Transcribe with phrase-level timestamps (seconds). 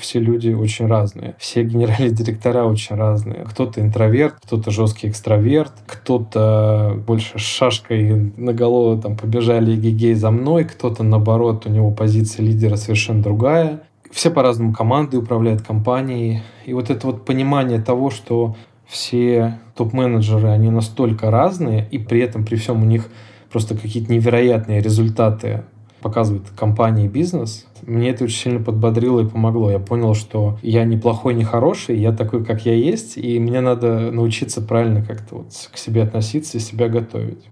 [0.00, 1.34] все люди очень разные.
[1.38, 3.44] Все генеральные директора очень разные.
[3.48, 10.64] Кто-то интроверт, кто-то жесткий экстраверт, кто-то больше шашкой на голову там побежали гигей за мной,
[10.64, 13.82] кто-то наоборот, у него позиция лидера совершенно другая.
[14.10, 16.42] Все по-разному команды управляют компанией.
[16.66, 18.56] И вот это вот понимание того, что
[18.86, 23.08] все топ-менеджеры, они настолько разные, и при этом при всем у них
[23.50, 25.62] просто какие-то невероятные результаты
[26.00, 29.70] показывает компания и бизнес, мне это очень сильно подбодрило и помогло.
[29.70, 33.60] Я понял, что я не плохой, не хороший, я такой, как я есть, и мне
[33.60, 37.44] надо научиться правильно как-то вот к себе относиться и себя готовить.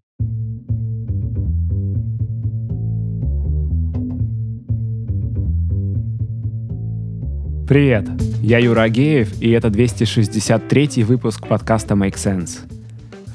[7.68, 8.08] Привет,
[8.40, 12.60] я Юра Агеев, и это 263 выпуск подкаста Make Sense.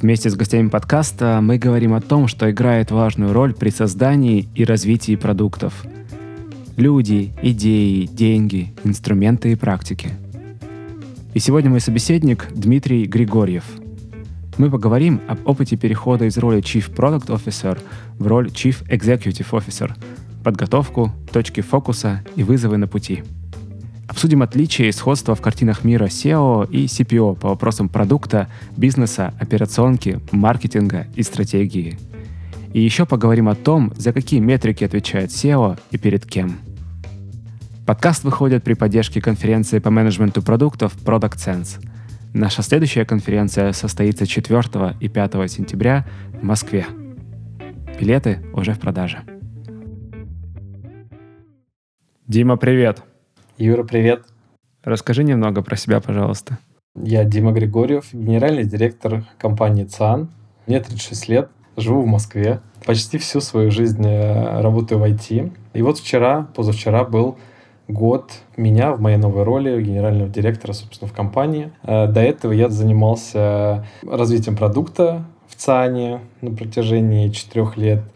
[0.02, 4.66] Вместе с гостями подкаста мы говорим о том, что играет важную роль при создании и
[4.66, 5.86] развитии продуктов.
[6.78, 10.10] Люди, идеи, деньги, инструменты и практики.
[11.34, 13.64] И сегодня мой собеседник Дмитрий Григорьев.
[14.58, 17.80] Мы поговорим об опыте перехода из роли Chief Product Officer
[18.20, 19.92] в роль Chief Executive Officer,
[20.44, 23.24] подготовку, точки фокуса и вызовы на пути–
[24.08, 30.20] Обсудим отличия и сходства в картинах мира SEO и CPO по вопросам продукта, бизнеса, операционки,
[30.32, 31.98] маркетинга и стратегии.
[32.74, 36.58] И еще поговорим о том, за какие метрики отвечает SEO и перед кем.
[37.86, 41.86] Подкаст выходит при поддержке конференции по менеджменту продуктов Product Sense.
[42.34, 46.08] Наша следующая конференция состоится 4 и 5 сентября
[46.42, 46.88] в Москве.
[48.00, 49.22] Билеты уже в продаже.
[52.26, 53.04] Дима, привет!
[53.60, 54.26] Юра, привет.
[54.84, 56.58] Расскажи немного про себя, пожалуйста.
[56.96, 60.32] Я Дима Григорьев, генеральный директор компании ЦАН.
[60.66, 62.62] Мне 36 лет, живу в Москве.
[62.86, 65.52] Почти всю свою жизнь э, работаю в IT.
[65.74, 67.38] И вот вчера, позавчера был
[67.88, 71.72] год меня в моей новой роли генерального директора, собственно, в компании.
[71.84, 78.02] Э, до этого я занимался развитием продукта в ЦАНе на протяжении четырех лет–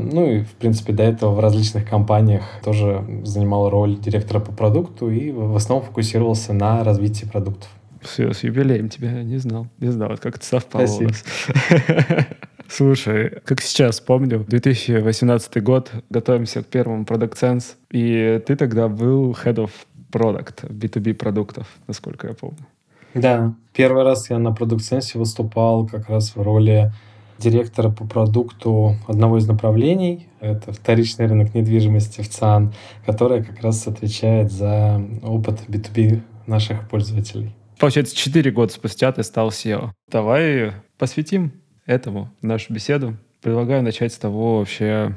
[0.00, 5.10] ну и, в принципе, до этого в различных компаниях тоже занимал роль директора по продукту
[5.10, 7.68] и в основном фокусировался на развитии продуктов.
[8.00, 9.66] Все, с юбилеем тебя не знал.
[9.78, 11.10] Не знал, как это совпало Спасибо.
[11.10, 12.26] у нас.
[12.68, 19.32] Слушай, как сейчас помню, 2018 год, готовимся к первому Product Sense, и ты тогда был
[19.32, 19.70] Head of
[20.10, 22.66] Product, B2B продуктов, насколько я помню.
[23.14, 26.92] Да, первый раз я на Product Sense выступал как раз в роли
[27.38, 30.28] директора по продукту одного из направлений.
[30.40, 32.72] Это вторичный рынок недвижимости в ЦАН,
[33.06, 37.54] которая как раз отвечает за опыт B2B наших пользователей.
[37.78, 39.90] Получается, 4 года спустя ты стал SEO.
[40.08, 41.52] Давай посвятим
[41.86, 43.16] этому нашу беседу.
[43.42, 45.16] Предлагаю начать с того вообще,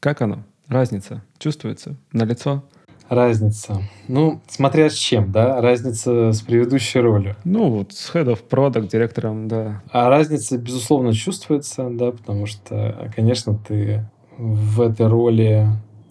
[0.00, 2.64] как оно, разница чувствуется на лицо?
[3.08, 3.82] Разница.
[4.06, 5.60] Ну, смотря с чем, да?
[5.60, 7.34] Разница с предыдущей ролью.
[7.42, 9.82] Ну, вот с Head of Product, директором, да.
[9.90, 14.04] А разница, безусловно, чувствуется, да, потому что, конечно, ты
[14.38, 15.66] в этой роли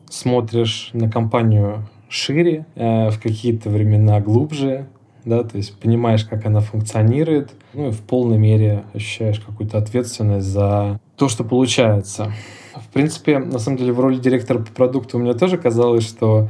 [0.10, 4.88] смотришь на компанию шире, э, в какие-то времена глубже,
[5.25, 10.47] да, то есть понимаешь, как она функционирует, ну и в полной мере ощущаешь какую-то ответственность
[10.47, 12.31] за то, что получается.
[12.75, 16.50] В принципе, на самом деле, в роли директора по продукту у меня тоже казалось, что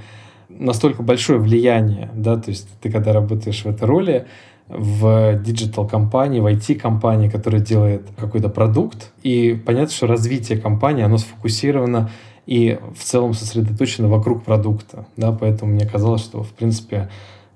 [0.49, 4.25] настолько большое влияние, да, то есть ты когда работаешь в этой роли,
[4.67, 12.11] в digital-компании, в IT-компании, которая делает какой-то продукт, и понятно, что развитие компании, оно сфокусировано
[12.45, 17.09] и в целом сосредоточено вокруг продукта, да, поэтому мне казалось, что, в принципе,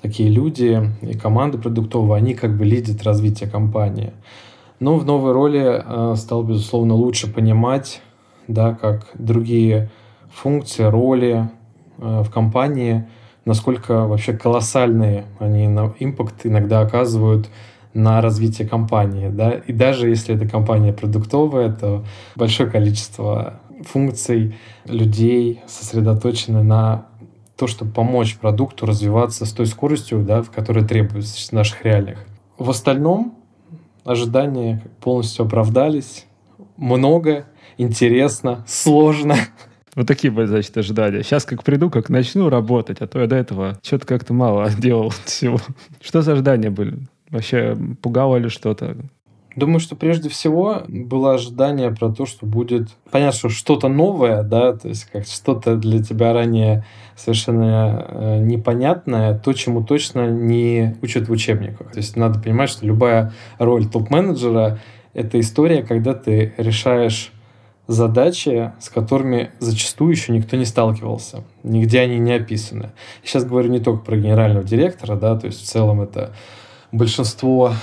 [0.04, 4.14] такие люди и команды продуктовые, они как бы лидят развитие компании.
[4.80, 8.02] Но в новой роли э, стал, безусловно, лучше понимать,
[8.48, 9.90] да, как другие
[10.30, 11.50] функции, роли,
[12.04, 13.06] Э, в компании,
[13.46, 17.50] насколько вообще колоссальные они на импакт иногда оказывают
[17.94, 19.30] на развитие компании.
[19.30, 19.52] Да?
[19.52, 22.04] И даже если эта компания продуктовая, то
[22.36, 24.56] большое количество функций
[24.86, 27.06] людей сосредоточено на
[27.64, 32.20] то, чтобы помочь продукту развиваться с той скоростью, да, в которой требуется в наших реалиях.
[32.58, 33.38] В остальном
[34.04, 36.26] ожидания полностью оправдались.
[36.76, 37.46] Много,
[37.78, 39.38] интересно, сложно.
[39.96, 41.22] Вот такие были, значит, ожидания.
[41.22, 45.12] Сейчас как приду, как начну работать, а то я до этого что-то как-то мало делал
[45.24, 45.60] всего.
[46.02, 46.98] Что за ожидания были?
[47.30, 48.98] Вообще пугало ли что-то?
[49.56, 54.74] Думаю, что прежде всего было ожидание про то, что будет понятно, что что-то новое, да,
[54.74, 56.86] то есть как что-то для тебя ранее
[57.16, 61.92] совершенно э, непонятное, то, чему точно не учат в учебниках.
[61.92, 64.80] То есть надо понимать, что любая роль топ-менеджера—
[65.14, 67.32] это история, когда ты решаешь
[67.88, 71.44] задачи, с которыми зачастую еще никто не сталкивался.
[71.64, 72.92] Нигде они не описаны.
[73.22, 76.34] Я сейчас говорю не только про генерального директора, да, то есть в целом это
[76.92, 77.74] большинство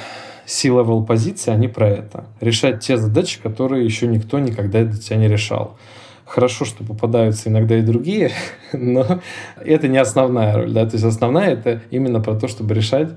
[0.51, 2.25] C-level позиций, они про это.
[2.41, 5.77] Решать те задачи, которые еще никто никогда для тебя не решал.
[6.25, 8.31] Хорошо, что попадаются иногда и другие,
[8.73, 9.21] но
[9.65, 10.73] это не основная роль.
[10.73, 10.87] Да?
[10.87, 13.11] То есть основная это именно про то, чтобы решать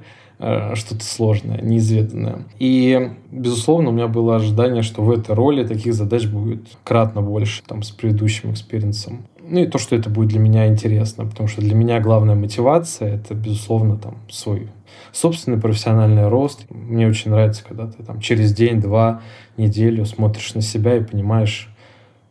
[0.46, 2.44] Э, что-то сложное, неизведанное.
[2.60, 7.62] И, безусловно, у меня было ожидание, что в этой роли таких задач будет кратно больше
[7.64, 9.26] там, с предыдущим экспириенсом.
[9.54, 13.14] Ну и то, что это будет для меня интересно, потому что для меня главная мотивация—
[13.18, 14.70] это, безусловно, там, свой
[15.12, 16.66] собственный профессиональный рост.
[16.72, 19.22] Мне очень нравится, когда ты там через день, два,
[19.56, 21.70] неделю смотришь на себя и понимаешь,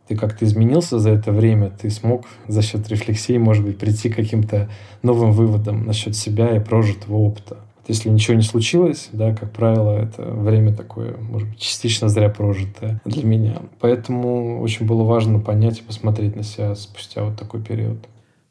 [0.09, 4.17] ты как-то изменился за это время, ты смог за счет рефлексии, может быть, прийти к
[4.17, 4.69] каким-то
[5.01, 7.59] новым выводам насчет себя и прожитого опыта.
[7.87, 13.01] Если ничего не случилось, да, как правило, это время такое, может быть, частично зря прожитое
[13.03, 13.61] для меня.
[13.81, 17.97] Поэтому очень было важно понять и посмотреть на себя спустя вот такой период.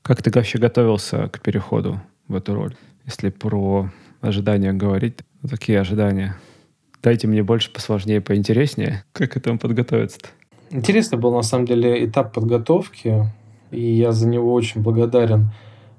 [0.03, 2.75] Как ты вообще готовился к переходу в эту роль?
[3.07, 3.91] Если про
[4.21, 5.19] ожидания говорить,
[5.49, 6.37] такие ожидания.
[7.03, 9.05] Дайте мне больше посложнее, поинтереснее.
[9.13, 10.29] Как к этому подготовиться-то?
[10.71, 13.27] Интересный был, на самом деле, этап подготовки,
[13.71, 15.51] и я за него очень благодарен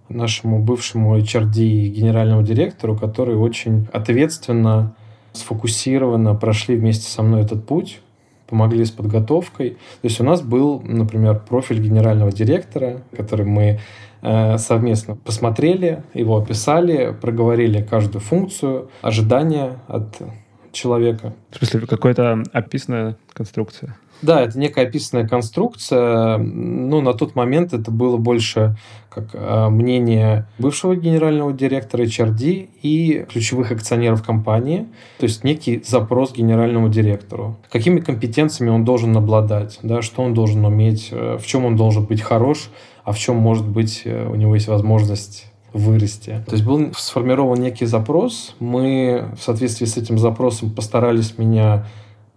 [0.09, 4.95] нашему бывшему HRD и генеральному директору, которые очень ответственно,
[5.33, 8.01] сфокусированно прошли вместе со мной этот путь,
[8.47, 9.71] помогли с подготовкой.
[9.71, 13.79] То есть у нас был, например, профиль генерального директора, который мы
[14.21, 20.21] э, совместно посмотрели, его описали, проговорили каждую функцию, ожидания от
[20.71, 21.33] человека.
[21.51, 23.95] В смысле, какая-то описанная конструкция?
[24.23, 26.37] Да, это некая описанная конструкция.
[26.37, 28.75] Ну, на тот момент это было больше
[29.09, 34.87] как а, мнение бывшего генерального директора HRD и ключевых акционеров компании,
[35.19, 37.57] то есть некий запрос генеральному директору.
[37.69, 42.05] Какими компетенциями он должен обладать, да, что он должен уметь, э, в чем он должен
[42.05, 42.69] быть хорош,
[43.03, 46.43] а в чем, может быть, э, у него есть возможность вырасти.
[46.47, 48.55] То есть был сформирован некий запрос.
[48.59, 51.87] Мы в соответствии с этим запросом постарались меня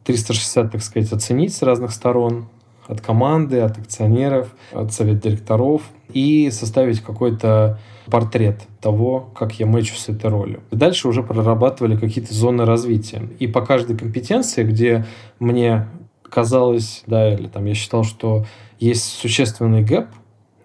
[0.06, 2.46] 360, так сказать, оценить с разных сторон,
[2.86, 5.82] от команды, от акционеров, от совета директоров
[6.12, 10.60] и составить какой-то портрет того, как я мэчу с этой ролью.
[10.70, 13.28] Дальше уже прорабатывали какие-то зоны развития.
[13.40, 15.04] И по каждой компетенции, где
[15.40, 15.88] мне
[16.22, 18.46] казалось, да, или там я считал, что
[18.78, 20.06] есть существенный гэп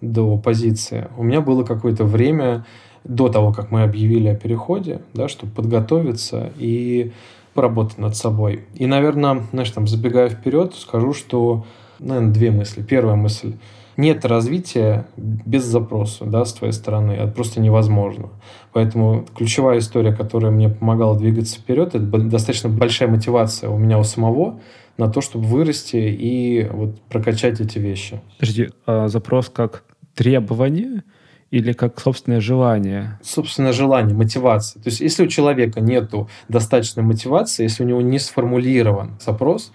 [0.02, 2.66] до позиции, у меня было какое-то время
[3.04, 7.12] до того, как мы объявили о переходе, да, чтобы подготовиться и
[7.54, 8.66] поработать над собой.
[8.76, 11.66] И, наверное, знаешь, там, забегая вперед, скажу, что,
[12.00, 12.82] наверное, две мысли.
[12.82, 13.54] Первая мысль.
[13.98, 17.12] Нет развития без запроса да, с твоей стороны.
[17.12, 18.30] Это просто невозможно.
[18.72, 24.04] Поэтому ключевая история, которая мне помогала двигаться вперед, это достаточно большая мотивация у меня у
[24.04, 24.60] самого
[24.98, 28.22] на то, чтобы вырасти и вот прокачать эти вещи.
[28.40, 29.84] Подожди, а запрос как
[30.16, 31.04] требование
[31.52, 33.20] или как собственное желание?
[33.22, 34.82] Собственное желание, мотивация.
[34.82, 36.12] То есть если у человека нет
[36.48, 39.72] достаточной мотивации, если у него не сформулирован запрос,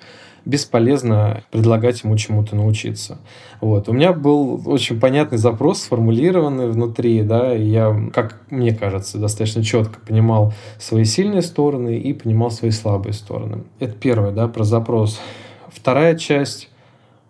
[0.46, 3.19] бесполезно предлагать ему чему-то научиться.
[3.61, 3.88] Вот.
[3.88, 9.62] У меня был очень понятный запрос, сформулированный внутри, да, и я, как мне кажется, достаточно
[9.64, 13.64] четко понимал свои сильные стороны и понимал свои слабые стороны.
[13.81, 15.20] Это первое, да, про запрос.
[15.69, 16.70] Вторая часть,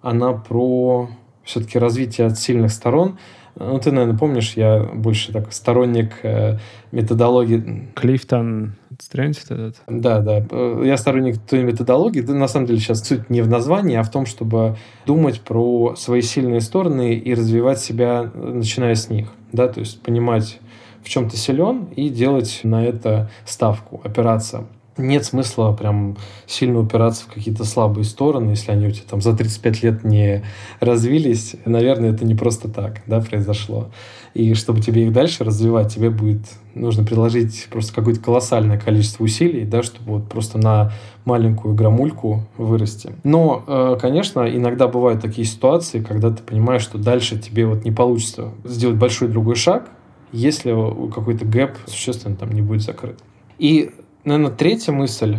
[0.03, 1.09] она про
[1.43, 3.19] все-таки развитие от сильных сторон.
[3.59, 6.59] Ну, ты, наверное, помнишь, я больше так сторонник э,
[6.93, 7.89] методологии.
[7.95, 9.77] Клифтон Стрэнс этот?
[9.87, 10.45] Да, да.
[10.85, 12.21] Я сторонник той методологии.
[12.21, 15.95] Да, на самом деле сейчас суть не в названии, а в том, чтобы думать про
[15.97, 19.29] свои сильные стороны и развивать себя, начиная с них.
[19.53, 20.61] Да, то есть понимать,
[21.03, 27.25] в чем ты силен, и делать на это ставку, опираться нет смысла прям сильно упираться
[27.25, 30.45] в какие-то слабые стороны, если они у тебя там за 35 лет не
[30.81, 31.57] развились.
[31.65, 33.91] Наверное, это не просто так, да, произошло.
[34.35, 36.43] И чтобы тебе их дальше развивать, тебе будет
[36.75, 40.93] нужно приложить просто какое-то колоссальное количество усилий, да, чтобы вот просто на
[41.25, 43.13] маленькую грамульку вырасти.
[43.25, 47.93] Но, э, конечно, иногда бывают такие ситуации, когда ты понимаешь, что дальше тебе вот не
[47.93, 49.89] получится сделать большой другой шаг,
[50.33, 50.71] если
[51.11, 53.19] какой-то гэп существенно там не будет закрыт.
[53.59, 53.91] И
[54.27, 55.39] Наверное, третья мысль.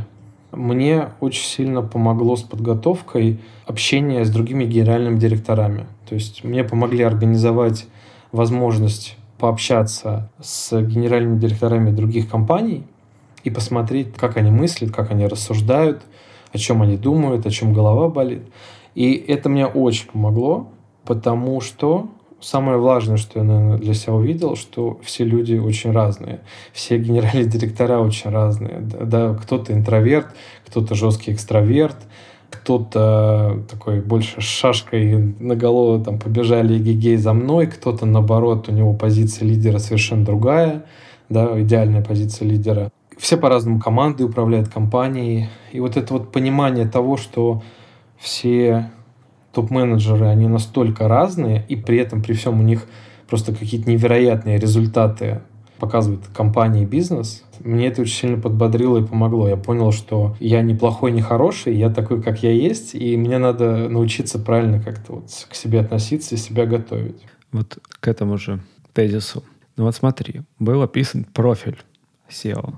[0.53, 5.87] Мне очень сильно помогло с подготовкой общение с другими генеральными директорами.
[6.07, 7.85] То есть мне помогли организовать
[8.31, 12.85] возможность пообщаться с генеральными директорами других компаний
[13.43, 16.03] и посмотреть, как они мыслят, как они рассуждают,
[16.53, 18.43] о чем они думают, о чем голова болит.
[18.95, 20.69] И это мне очень помогло,
[21.03, 22.07] потому что
[22.39, 26.39] самое важное, что я, наверное, для себя увидел, что все люди очень разные.
[26.73, 28.79] Все генеральные директора очень разные.
[28.79, 30.27] Да, кто-то интроверт,
[30.65, 31.97] кто-то жесткий экстраверт,
[32.49, 38.93] кто-то такой больше шашкой на голову там побежали гигей за мной, кто-то наоборот, у него
[38.93, 40.85] позиция лидера совершенно другая,
[41.29, 42.89] да, идеальная позиция лидера.
[43.17, 45.49] Все по-разному команды управляют компанией.
[45.71, 47.63] И вот это вот понимание того, что
[48.17, 48.91] все
[49.57, 52.85] топ-менеджеры, они настолько разные, и при этом при всем у них
[53.27, 55.41] просто какие-то невероятные результаты
[55.79, 59.47] показывает компания и бизнес, мне это очень сильно подбодрило и помогло.
[59.47, 63.39] Я понял, что я не плохой, не хороший, я такой, как я есть, и мне
[63.39, 67.21] надо научиться правильно как-то вот к себе относиться и себя готовить.
[67.51, 68.59] Вот к этому же
[68.93, 69.43] тезису.
[69.75, 71.79] Ну вот смотри, был описан профиль
[72.29, 72.75] SEO,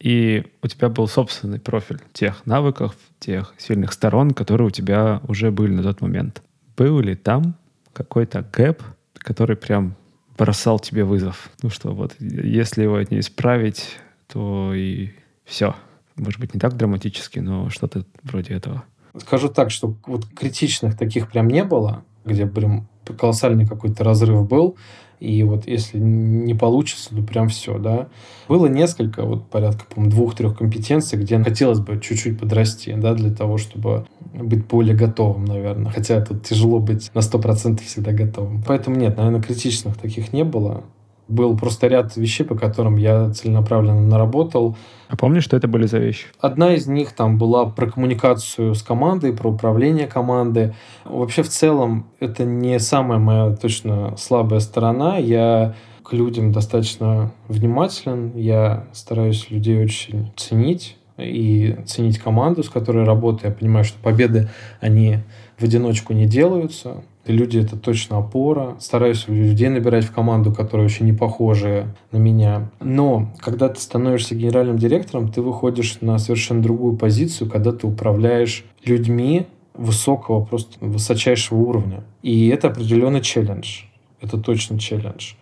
[0.00, 5.50] и у тебя был собственный профиль тех навыков, тех сильных сторон, которые у тебя уже
[5.50, 6.42] были на тот момент.
[6.76, 7.54] Был ли там
[7.92, 8.82] какой-то гэп,
[9.14, 9.94] который прям
[10.38, 11.50] бросал тебе вызов.
[11.62, 15.10] Ну что, вот, если его не исправить, то и
[15.44, 15.76] все.
[16.16, 18.84] Может быть, не так драматически, но что-то вроде этого.
[19.18, 24.76] Скажу так, что вот критичных таких прям не было, где прям колоссальный какой-то разрыв был.
[25.20, 28.08] И вот если не получится, то прям все, да.
[28.48, 33.58] Было несколько, вот порядка, по двух-трех компетенций, где хотелось бы чуть-чуть подрасти, да, для того,
[33.58, 35.92] чтобы быть более готовым, наверное.
[35.92, 38.62] Хотя тут тяжело быть на 100% всегда готовым.
[38.66, 40.84] Поэтому нет, наверное, критичных таких не было
[41.30, 44.76] был просто ряд вещей, по которым я целенаправленно наработал.
[45.08, 46.26] А помнишь, что это были за вещи?
[46.40, 50.74] Одна из них там была про коммуникацию с командой, про управление командой.
[51.04, 55.16] Вообще в целом это не самая моя точно слабая сторона.
[55.16, 63.04] Я к людям достаточно внимателен, я стараюсь людей очень ценить и ценить команду, с которой
[63.04, 63.50] работаю.
[63.50, 64.48] Я понимаю, что победы,
[64.80, 65.18] они
[65.58, 67.04] в одиночку не делаются.
[67.30, 68.76] Люди— это точно опора.
[68.78, 72.70] Стараюсь людей набирать в команду, которые очень не похожи на меня.
[72.80, 78.64] Но когда ты становишься генеральным директором, ты выходишь на совершенно другую позицию, когда ты управляешь
[78.84, 82.04] людьми высокого, просто высочайшего уровня.
[82.22, 83.82] И это определенный челлендж.
[84.20, 85.34] Это точно челлендж.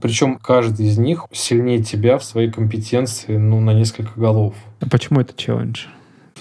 [0.00, 4.54] Причем каждый из них сильнее тебя в своей компетенции ну, на несколько голов.
[4.80, 5.86] А почему это челлендж?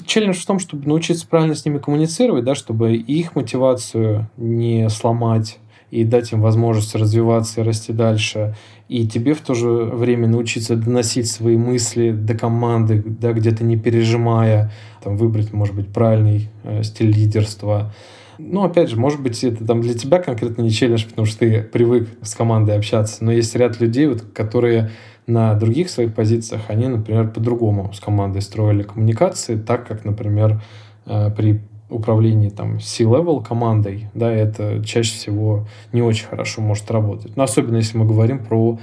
[0.06, 5.60] Челлендж в том, чтобы научиться правильно с ними коммуницировать, да, чтобы их мотивацию не сломать
[5.92, 8.56] и дать им возможность развиваться и расти дальше.
[8.90, 13.78] И тебе в то же время научиться доносить свои мысли до команды, да, где-то не
[13.78, 14.72] пережимая,
[15.04, 17.94] там, выбрать, может быть, правильный э, стиль лидерства.
[18.38, 21.62] Ну, опять же, может быть, это там для тебя конкретно не челлендж, потому что ты
[21.62, 24.92] привык с командой общаться, но есть ряд людей, вот, которые
[25.28, 30.62] на других своих позициях они, например, по-другому с командой строили коммуникации, так как, например,
[31.06, 37.36] э, при управлении там C-level командой, да, это чаще всего не очень хорошо может работать.
[37.36, 38.80] Но особенно если мы говорим про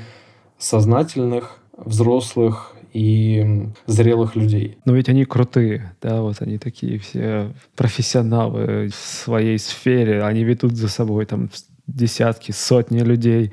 [0.58, 4.78] сознательных, взрослых и зрелых людей.
[4.84, 10.76] Но ведь они крутые, да, вот они такие все профессионалы в своей сфере, они ведут
[10.76, 11.48] за собой там
[11.86, 13.52] десятки, сотни людей.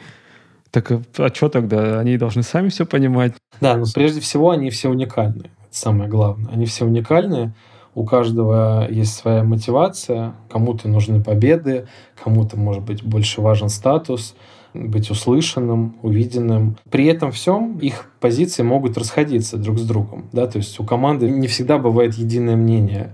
[0.71, 1.99] Так а, а что тогда?
[1.99, 3.33] Они должны сами все понимать.
[3.61, 5.49] Да, но прежде всего они все уникальны.
[5.67, 6.51] Это самое главное.
[6.53, 7.53] Они все уникальны.
[7.95, 10.35] У каждого есть своя мотивация.
[10.49, 11.87] Кому-то нужны победы,
[12.23, 14.35] кому-то, может быть, больше важен статус,
[14.73, 16.77] быть услышанным, увиденным.
[16.89, 20.25] При этом всем их позиции могут расходиться друг с другом.
[20.31, 20.47] Да?
[20.47, 23.13] То есть у команды не всегда бывает единое мнение.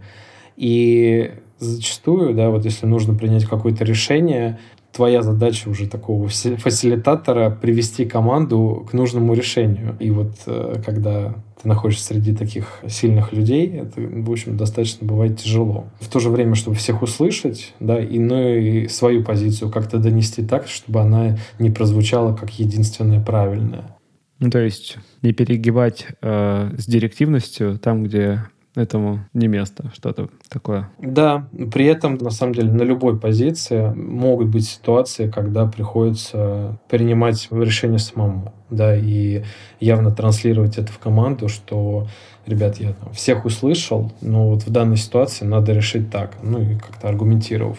[0.57, 4.59] И зачастую, да, вот если нужно принять какое-то решение,
[4.95, 9.97] твоя задача уже такого фасилитатора привести команду к нужному решению.
[9.99, 15.37] И вот э, когда ты находишься среди таких сильных людей, это, в общем, достаточно бывает
[15.39, 15.87] тяжело.
[15.99, 20.43] В то же время, чтобы всех услышать, да, и, ну, и свою позицию как-то донести
[20.43, 23.97] так, чтобы она не прозвучала как единственная правильная.
[24.39, 28.43] Ну, то есть не перегибать э, с директивностью там, где
[28.75, 30.89] этому не место, что-то такое.
[30.99, 37.47] Да, при этом, на самом деле, на любой позиции могут быть ситуации, когда приходится принимать
[37.51, 39.43] решение самому, да, и
[39.79, 42.07] явно транслировать это в команду, что,
[42.45, 46.75] ребят, я там всех услышал, но вот в данной ситуации надо решить так, ну и
[46.75, 47.77] как-то аргументировав.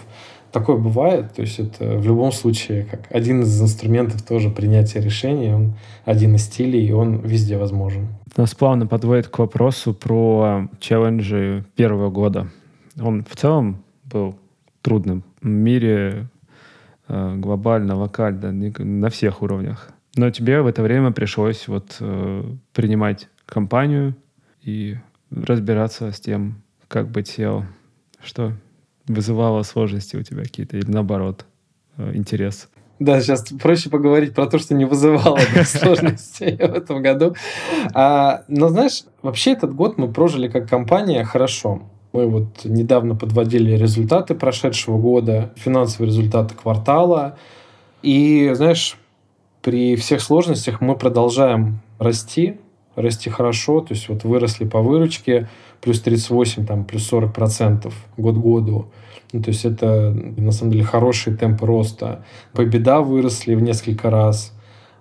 [0.57, 5.53] Такое бывает, то есть это в любом случае как один из инструментов тоже принятия решений,
[5.53, 5.75] он
[6.07, 8.09] один из стилей, и он везде возможен.
[8.39, 12.49] Нас плавно подводит к вопросу про челленджи первого года.
[12.99, 14.39] Он в целом был
[14.81, 16.29] трудным в мире
[17.09, 19.91] э, глобально, локально, на всех уровнях.
[20.17, 24.17] Но тебе в это время пришлось вот э, принимать компанию
[24.63, 24.97] и
[25.31, 27.65] разбираться с тем, как быть SEO.
[28.25, 28.53] Что
[29.09, 31.47] вызывало сложности у тебя какие-то или наоборот
[31.97, 32.69] э, интерес?
[32.99, 37.35] Да, сейчас проще поговорить про то, что не вызывало сложностей в этом году.
[37.93, 41.83] А, но знаешь, вообще этот год мы прожили как компания хорошо.
[42.13, 47.37] Мы вот недавно подводили результаты прошедшего года, финансовые результаты квартала.
[48.03, 48.97] И, знаешь,
[49.61, 52.59] при всех сложностях мы продолжаем расти,
[52.95, 55.49] расти хорошо, то есть вот выросли по выручке
[55.81, 58.87] плюс 38, там, плюс 40 процентов год году.
[59.33, 62.25] Ну, то есть это, на самом деле, хороший темп роста.
[62.53, 64.53] Победа выросли в несколько раз.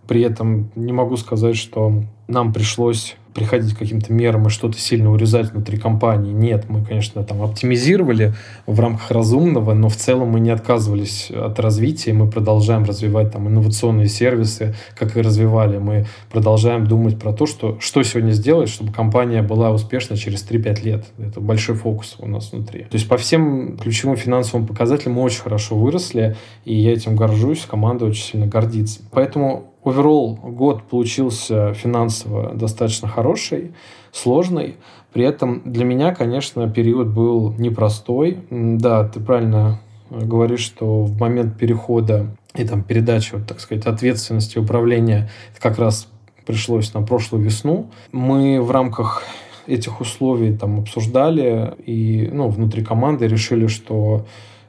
[0.08, 5.12] При этом не могу сказать, что нам пришлось приходить к каким-то мерам и что-то сильно
[5.12, 6.32] урезать внутри компании.
[6.32, 8.34] Нет, мы, конечно, там оптимизировали
[8.66, 13.50] в рамках разумного, но в целом мы не отказывались от развития, мы продолжаем развивать там
[13.50, 15.78] инновационные сервисы, как и развивали.
[15.78, 20.84] Мы продолжаем думать про то, что, что сегодня сделать, чтобы компания была успешна через 3-5
[20.84, 21.06] лет.
[21.20, 22.84] Это большой фокус у нас внутри.
[22.84, 27.66] То есть по всем ключевым финансовым показателям мы очень хорошо выросли, и я этим горжусь,
[27.70, 29.02] команда очень сильно гордится.
[29.12, 33.72] Поэтому Оверолл год получился финансово достаточно хороший,
[34.12, 34.78] сложный.
[35.14, 38.40] При этом для меня, конечно, период был непростой.
[38.50, 44.58] Да, ты правильно говоришь, что в момент перехода и там передачи, вот, так сказать, ответственности
[44.58, 46.08] управления как раз
[46.46, 47.92] пришлось на прошлую весну.
[48.12, 49.24] Мы в рамках
[49.68, 54.26] этих условий там обсуждали и ну, внутри команды решили, что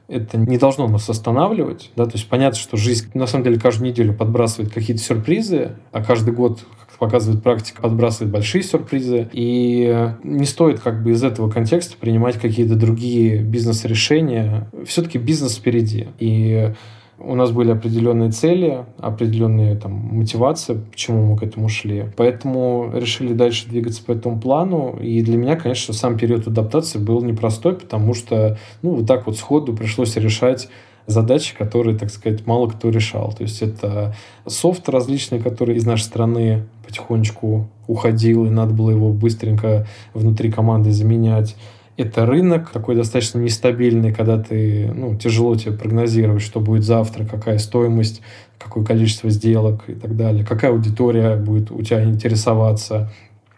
[0.07, 1.91] это не должно нас останавливать.
[1.95, 2.05] Да?
[2.05, 6.33] То есть понятно, что жизнь на самом деле каждую неделю подбрасывает какие-то сюрпризы, а каждый
[6.33, 6.65] год
[6.97, 9.29] показывает практика, подбрасывает большие сюрпризы.
[9.31, 14.69] И не стоит как бы из этого контекста принимать какие-то другие бизнес-решения.
[14.85, 16.07] Все-таки бизнес впереди.
[16.19, 16.73] И
[17.19, 22.05] у нас были определенные цели, определенные там, мотивации, почему мы к этому шли.
[22.15, 24.97] Поэтому решили дальше двигаться по этому плану.
[25.01, 29.37] И для меня, конечно, сам период адаптации был непростой, потому что ну, вот так вот
[29.37, 30.69] сходу пришлось решать
[31.07, 33.33] задачи, которые, так сказать, мало кто решал.
[33.33, 34.13] То есть это
[34.45, 40.91] софт различный, который из нашей страны потихонечку уходил, и надо было его быстренько внутри команды
[40.91, 41.55] заменять
[41.97, 47.57] это рынок такой достаточно нестабильный, когда ты, ну, тяжело тебе прогнозировать, что будет завтра, какая
[47.57, 48.21] стоимость,
[48.59, 53.11] какое количество сделок и так далее, какая аудитория будет у тебя интересоваться.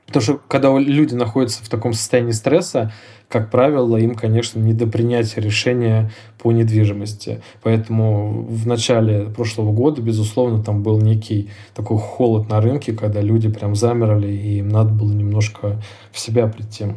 [0.07, 2.91] Потому что когда люди находятся в таком состоянии стресса,
[3.27, 6.09] как правило, им, конечно, не до принятия решения
[6.39, 7.41] по недвижимости.
[7.61, 13.49] Поэтому в начале прошлого года, безусловно, там был некий такой холод на рынке, когда люди
[13.49, 15.79] прям замерли, и им надо было немножко
[16.11, 16.87] в себя прийти.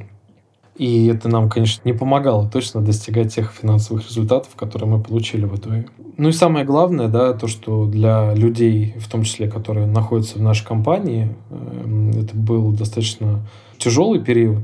[0.76, 5.54] И это нам, конечно, не помогало точно достигать тех финансовых результатов, которые мы получили в
[5.56, 5.86] итоге.
[6.16, 10.42] Ну и самое главное, да, то, что для людей, в том числе, которые находятся в
[10.42, 13.40] нашей компании, эм, это был достаточно
[13.76, 14.62] тяжелый период.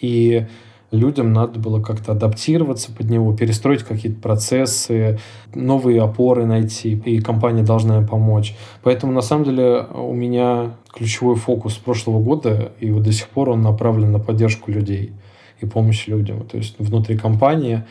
[0.00, 0.46] И
[0.90, 5.18] людям надо было как-то адаптироваться под него, перестроить какие-то процессы,
[5.54, 8.54] новые опоры найти, и компания должна им помочь.
[8.82, 13.50] Поэтому, на самом деле, у меня ключевой фокус прошлого года, и вот до сих пор
[13.50, 15.12] он направлен на поддержку людей–
[15.60, 16.46] и помощь людям.
[16.46, 17.84] То есть внутри компании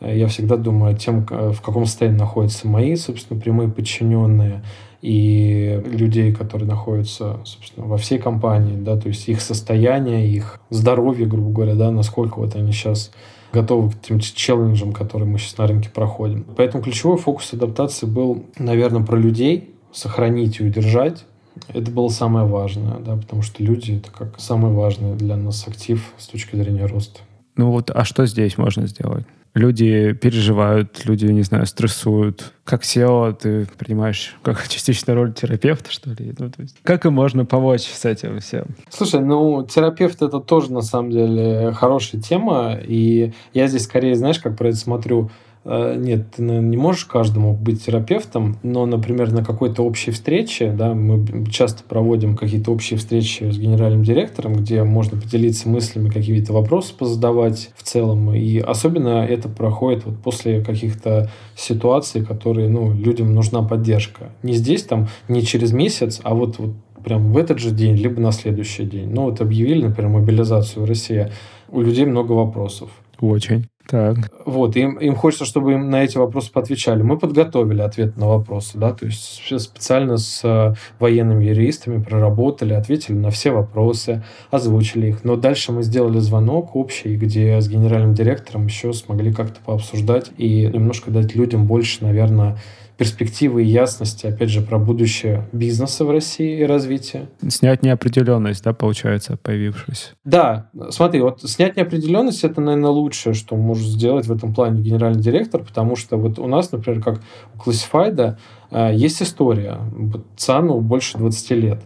[0.00, 4.62] э, я всегда думаю о тем, в каком состоянии находятся мои, собственно, прямые подчиненные
[5.04, 11.26] и людей, которые находятся, собственно, во всей компании, да, то есть их состояние, их здоровье,
[11.26, 13.12] грубо говоря, да, насколько вот они сейчас
[13.52, 16.46] готовы к тем челленджам, которые мы сейчас на рынке проходим.
[16.56, 21.26] Поэтому ключевой фокус адаптации был, наверное, про людей, сохранить и удержать,
[21.68, 26.12] это было самое важное, да, потому что люди— это как самый важный для нас актив
[26.18, 27.20] с точки зрения роста.
[27.56, 29.24] Ну вот, а что здесь можно сделать?
[29.54, 32.52] Люди переживают, люди, не знаю, стрессуют.
[32.64, 36.34] Как SEO ты принимаешь как частично роль терапевта, что ли?
[36.36, 38.66] Ну, то есть, как им можно помочь с этим всем?
[38.90, 42.76] Слушай, ну, терапевт— это тоже, на самом деле, хорошая тема.
[42.82, 45.30] И я здесь скорее, знаешь, как про это смотрю,
[45.64, 51.46] нет, ты не можешь каждому быть терапевтом, но, например, на какой-то общей встрече, да, мы
[51.50, 57.70] часто проводим какие-то общие встречи с генеральным директором, где можно поделиться мыслями, какие-то вопросы позадавать
[57.76, 58.34] в целом.
[58.34, 64.30] И особенно это проходит вот после каких-то ситуаций, которые, ну, людям нужна поддержка.
[64.42, 68.20] Не здесь, там, не через месяц, а вот, вот прям в этот же день, либо
[68.20, 69.08] на следующий день.
[69.10, 71.30] Ну, вот объявили, например, мобилизацию в России.
[71.70, 72.90] У людей много вопросов.
[73.30, 73.68] Очень.
[73.86, 74.16] Так.
[74.46, 77.02] Вот, им, им хочется, чтобы им на эти вопросы поотвечали.
[77.02, 83.14] Мы подготовили ответ на вопросы, да, то есть специально с э, военными юристами проработали, ответили
[83.14, 85.24] на все вопросы, озвучили их.
[85.24, 90.66] Но дальше мы сделали звонок общий, где с генеральным директором еще смогли как-то пообсуждать и
[90.66, 92.56] немножко дать людям больше, наверное,
[92.96, 97.28] перспективы и ясности, опять же, про будущее бизнеса в России и развитие.
[97.48, 100.10] Снять неопределенность, да, получается, появившуюся.
[100.24, 105.22] Да, смотри, вот снять неопределенность это, наверное, лучшее, что может сделать в этом плане генеральный
[105.22, 107.20] директор, потому что вот у нас, например, как
[107.54, 108.36] у Classified,
[108.70, 109.78] э, есть история.
[110.36, 111.82] ЦАНу больше 20 лет.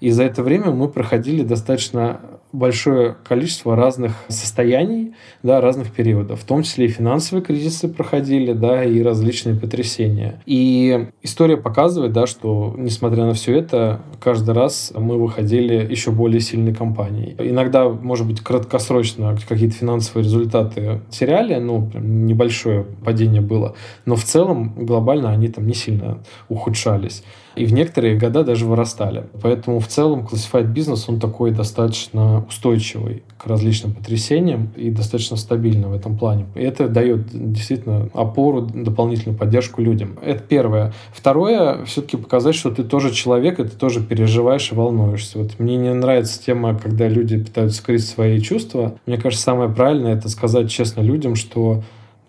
[0.00, 2.20] И за это время мы проходили достаточно
[2.52, 8.84] большое количество разных состояний, да, разных периодов, в том числе и финансовые кризисы проходили, да,
[8.84, 10.40] и различные потрясения.
[10.46, 16.40] И история показывает, да, что, несмотря на все это, каждый раз мы выходили еще более
[16.40, 17.34] сильной компанией.
[17.38, 24.24] Иногда, может быть, краткосрочно какие-то финансовые результаты теряли, ну, прям небольшое падение было, но в
[24.24, 27.22] целом глобально они там не сильно ухудшались
[27.54, 29.24] и в некоторые года даже вырастали.
[29.42, 35.88] Поэтому в целом Classified бизнес, он такой достаточно устойчивый к различным потрясениям и достаточно стабильный
[35.88, 36.46] в этом плане.
[36.54, 40.18] И это дает действительно опору, дополнительную поддержку людям.
[40.22, 40.92] Это первое.
[41.12, 45.38] Второе, все-таки показать, что ты тоже человек, и ты тоже переживаешь и волнуешься.
[45.38, 48.96] Вот мне не нравится тема, когда люди пытаются скрыть свои чувства.
[49.06, 51.82] Мне кажется, самое правильное это сказать честно людям, что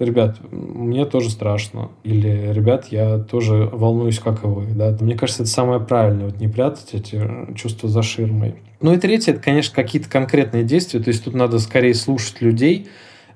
[0.03, 1.89] ребят, мне тоже страшно.
[2.03, 4.65] Или, ребят, я тоже волнуюсь, как и вы.
[4.73, 4.95] Да?
[4.99, 7.21] Мне кажется, это самое правильное, вот не прятать эти
[7.55, 8.55] чувства за ширмой.
[8.81, 10.99] Ну и третье, это, конечно, какие-то конкретные действия.
[10.99, 12.87] То есть тут надо скорее слушать людей,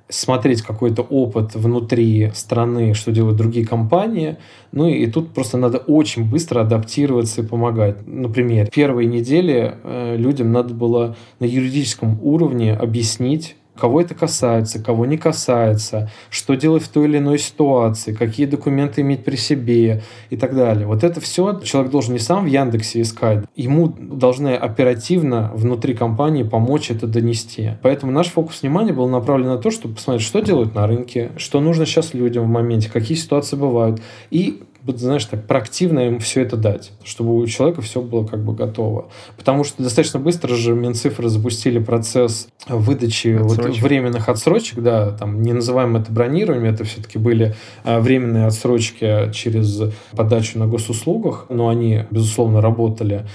[0.10, 4.38] смотреть какой-то опыт внутри страны, что делают другие компании.
[4.72, 8.06] Ну и тут просто надо очень быстро адаптироваться и помогать.
[8.06, 15.06] Например, первые недели э, людям надо было на юридическом уровне объяснить, кого это касается, кого
[15.06, 20.38] не касается, что делать в той или иной ситуации, какие документы иметь при себе и
[20.38, 20.88] так далее.
[20.88, 26.44] Вот это все человек должен не сам в Яндексе искать, ему должны оперативно внутри компании
[26.44, 27.72] помочь это донести.
[27.82, 31.60] Поэтому наш фокус внимания был направлен на то, чтобы посмотреть, что делают на рынке, что
[31.60, 34.64] нужно сейчас людям в моменте, какие ситуации бывают, и
[34.96, 39.10] знаешь, так проактивно им все это дать, чтобы у человека все было как бы готово.
[39.36, 45.54] Потому что достаточно быстро же Минцифры запустили процесс выдачи вот временных отсрочек, да, там не
[45.54, 52.06] называем это бронированием, это все-таки были а, временные отсрочки через подачу на госуслугах, но они,
[52.12, 53.28] безусловно, работали.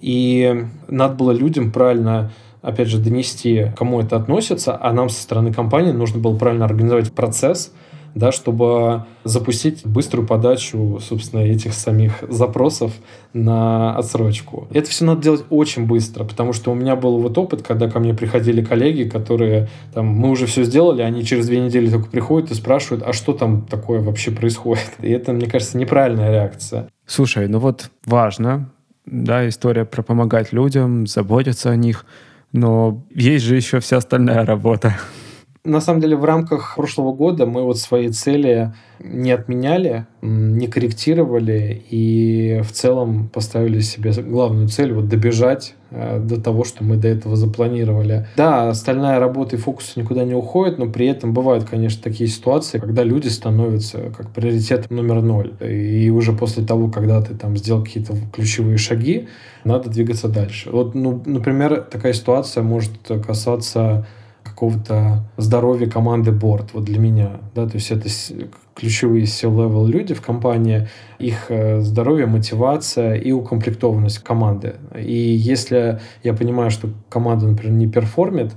[0.00, 5.52] И надо было людям правильно опять же, донести, кому это относится, а нам со стороны
[5.52, 7.72] компании нужно было правильно организовать процесс,
[8.14, 12.92] да, чтобы запустить быструю подачу, собственно, этих самих запросов
[13.32, 14.68] на отсрочку.
[14.72, 18.00] Это все надо делать очень быстро, потому что у меня был вот опыт, когда ко
[18.00, 22.50] мне приходили коллеги, которые там, мы уже все сделали, они через две недели только приходят
[22.50, 24.90] и спрашивают, а что там такое вообще происходит?
[25.00, 26.88] И это, мне кажется, неправильная реакция.
[27.06, 28.70] Слушай, ну вот важно,
[29.06, 32.04] да, история про помогать людям, заботиться о них,
[32.52, 34.96] но есть же еще вся остальная работа.
[35.62, 41.82] На самом деле, в рамках прошлого года мы вот свои цели не отменяли, не корректировали
[41.90, 47.08] и в целом поставили себе главную цель вот добежать э, до того, что мы до
[47.08, 48.26] этого запланировали.
[48.38, 52.78] Да, остальная работа и фокус никуда не уходит, но при этом бывают, конечно, такие ситуации,
[52.78, 55.52] когда люди становятся как приоритет номер ноль.
[55.60, 59.28] И уже после того, когда ты там сделал какие-то ключевые шаги,
[59.64, 60.70] надо двигаться дальше.
[60.70, 62.92] Вот, ну, например, такая ситуация может
[63.26, 64.06] касаться
[64.60, 68.10] какого-то здоровья команды борт, вот для меня, да, то есть это
[68.74, 70.86] ключевые C-level люди в компании,
[71.18, 74.74] их э, здоровье, мотивация и укомплектованность команды.
[74.94, 78.52] И если я понимаю, что команда, например, не перформит,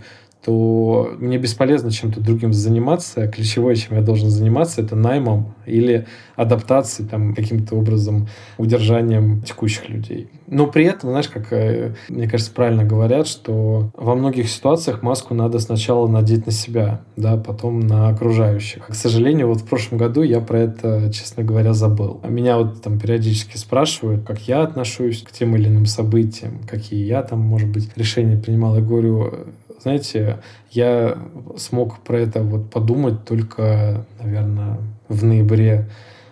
[0.46, 3.28] то мне бесполезно чем-то другим заниматься.
[3.28, 8.28] Ключевое, чем я должен заниматься, это наймом или адаптацией, там, каким-то образом
[8.58, 10.30] удержанием текущих людей.
[10.48, 15.34] Но при этом, знаешь, как, э, мне кажется, правильно говорят, что во многих ситуациях маску
[15.34, 18.88] надо сначала надеть на себя, да, потом на окружающих.
[18.88, 22.20] К сожалению, вот в прошлом году я про это, честно говоря, забыл.
[22.28, 27.24] Меня вот там периодически спрашивают, как я отношусь к тем или иным событиям, какие я
[27.24, 28.76] там, может быть, решения принимал.
[28.76, 29.34] Я говорю,
[29.84, 30.40] знаете,
[30.72, 31.18] я
[31.58, 35.90] смог про это вот подумать только, наверное, в ноябре.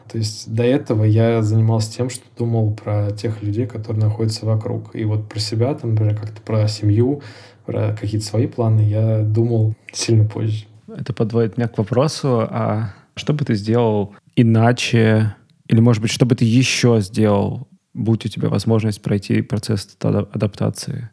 [0.10, 4.96] То есть до этого я занимался тем, что думал про тех людей, которые находятся вокруг.
[4.96, 7.22] И вот про себя, там, например, как-то про семью,
[7.66, 10.66] про какие-то свои планы я думал сильно позже.
[10.88, 15.36] Это подводит меня к вопросу, а что бы ты сделал иначе,
[15.68, 21.10] или, может быть, что бы ты еще сделал, будь у тебя возможность пройти процесс адаптации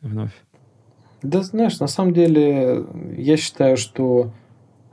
[0.00, 0.32] вновь?
[1.22, 2.84] Да, знаешь, на самом деле,
[3.16, 4.30] я считаю, что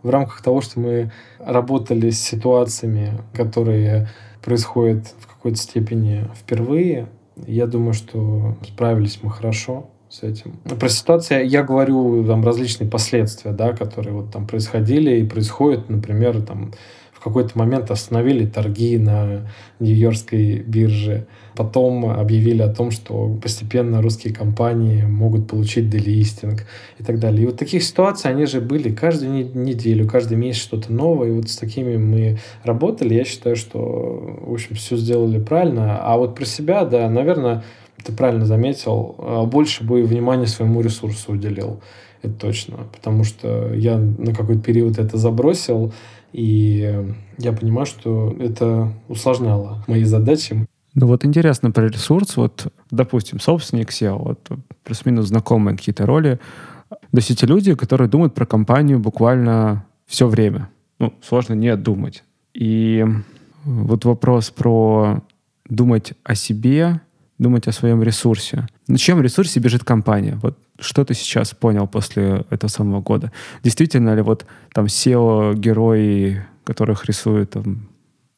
[0.02, 4.08] в рамках того, что мы работали с ситуациями, которые
[4.44, 7.08] происходят в какой-то степени впервые,
[7.48, 10.54] я думаю, что справились мы хорошо с этим.
[10.80, 16.42] Про ситуацию я говорю там различные последствия, да, которые вот там происходили и происходят, например,
[16.42, 16.72] там
[17.26, 19.48] какой-то момент остановили торги на
[19.80, 21.26] Нью-Йоркской бирже.
[21.56, 26.66] Потом объявили о том, что постепенно русские компании могут получить делистинг
[27.00, 27.44] и так далее.
[27.44, 31.30] И вот таких ситуаций, они же были каждую неделю, каждый месяц что-то новое.
[31.30, 33.16] И вот с такими мы работали.
[33.16, 35.98] Я считаю, что, в общем, все сделали правильно.
[36.02, 37.64] А вот про себя, да, наверное,
[38.04, 41.82] ты правильно заметил, а, больше бы внимания своему ресурсу уделил.
[42.22, 42.78] Это точно.
[42.92, 45.94] Потому что я на какой-то период это забросил,
[46.36, 50.68] и я понимаю, что это усложняло мои задачи.
[50.94, 52.36] Ну вот интересно про ресурс.
[52.36, 54.50] Вот, допустим, собственник SEO, вот
[54.84, 56.40] плюс-минус знакомые какие-то роли.
[56.90, 60.70] То есть эти люди, которые думают про компанию буквально все время.
[61.00, 62.24] Ну, сложно не думать.
[62.54, 63.06] И
[63.64, 65.24] вот вопрос про
[65.70, 67.00] думать о себе,
[67.38, 68.68] думать о своем ресурсе.
[68.88, 70.38] На чем ресурсе бежит компания?
[70.42, 73.32] Вот что ты сейчас понял после этого самого года?
[73.64, 77.90] Действительно ли вот там SEO-герои, которых рисует там,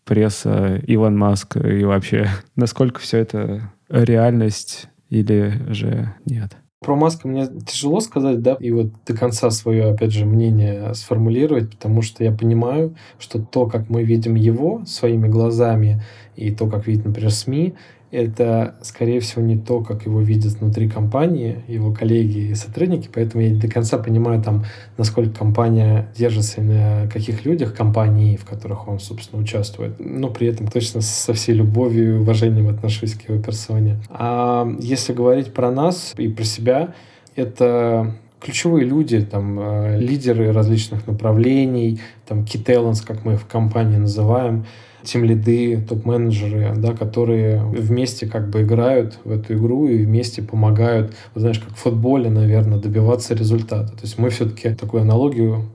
[0.05, 6.57] пресса, Илон Маск и вообще, насколько все это реальность или же нет?
[6.79, 11.71] Про Маска мне тяжело сказать, да, и вот до конца свое, опять же, мнение сформулировать,
[11.71, 16.03] потому что я понимаю, что то, как мы видим его своими глазами,
[16.35, 17.73] и то, как видит, например, СМИ,
[18.11, 23.43] это, скорее всего, не то, как его видят внутри компании, его коллеги и сотрудники, поэтому
[23.43, 24.65] я не до конца понимаю, там,
[24.97, 29.95] насколько компания держится на каких людях компании, в которых он, собственно, участвует.
[29.99, 33.97] Но при этом точно со всей любовью и уважением отношусь к его персоне.
[34.09, 36.93] А если говорить про нас и про себя,
[37.35, 43.47] это ключевые люди, там, э, лидеры различных направлений, там, key talents, как мы их в
[43.47, 44.65] компании называем,
[45.07, 51.13] тем лиды, топ-менеджеры, да, которые вместе как бы играют в эту игру и вместе помогают,
[51.33, 53.91] вот знаешь, как в футболе, наверное, добиваться результата.
[53.91, 55.65] То есть мы все-таки такую аналогию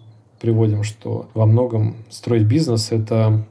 [0.40, 3.44] приводим, что во многом строить бизнес— это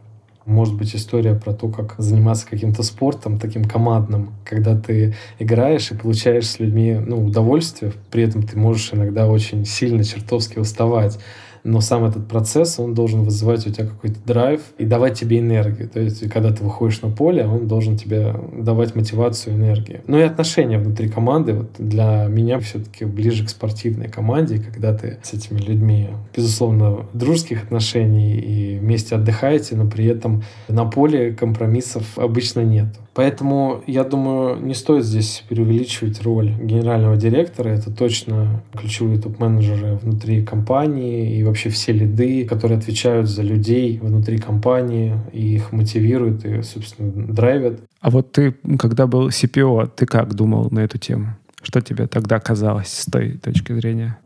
[0.45, 5.95] может быть история про то, как заниматься каким-то спортом таким командным, когда ты играешь и
[5.95, 11.19] получаешь с людьми ну, удовольствие, при этом ты можешь иногда очень сильно чертовски уставать
[11.63, 15.89] но сам этот процесс, он должен вызывать у тебя какой-то драйв и давать тебе энергию.
[15.89, 20.02] То есть, когда ты выходишь на поле, он должен тебе давать мотивацию, энергию.
[20.08, 21.54] Ну и отношения внутри команды.
[21.54, 27.63] Вот для меня все-таки ближе к спортивной команде, когда ты с этими людьми, безусловно, дружеских
[27.63, 32.88] отношений и вместе отдыхаете, но при этом на поле компромиссов обычно нет.
[33.13, 37.69] Поэтому, я думаю, не стоит здесь преувеличивать роль генерального директора.
[37.69, 44.38] Это точно ключевые топ-менеджеры внутри компании и вообще все лиды, которые отвечают за людей внутри
[44.38, 47.82] компании и их мотивируют и, собственно, драйвят.
[48.00, 51.36] А вот ты, когда был CPO, ты как думал на эту тему?
[51.62, 54.17] Что тебе тогда казалось с той точки зрения?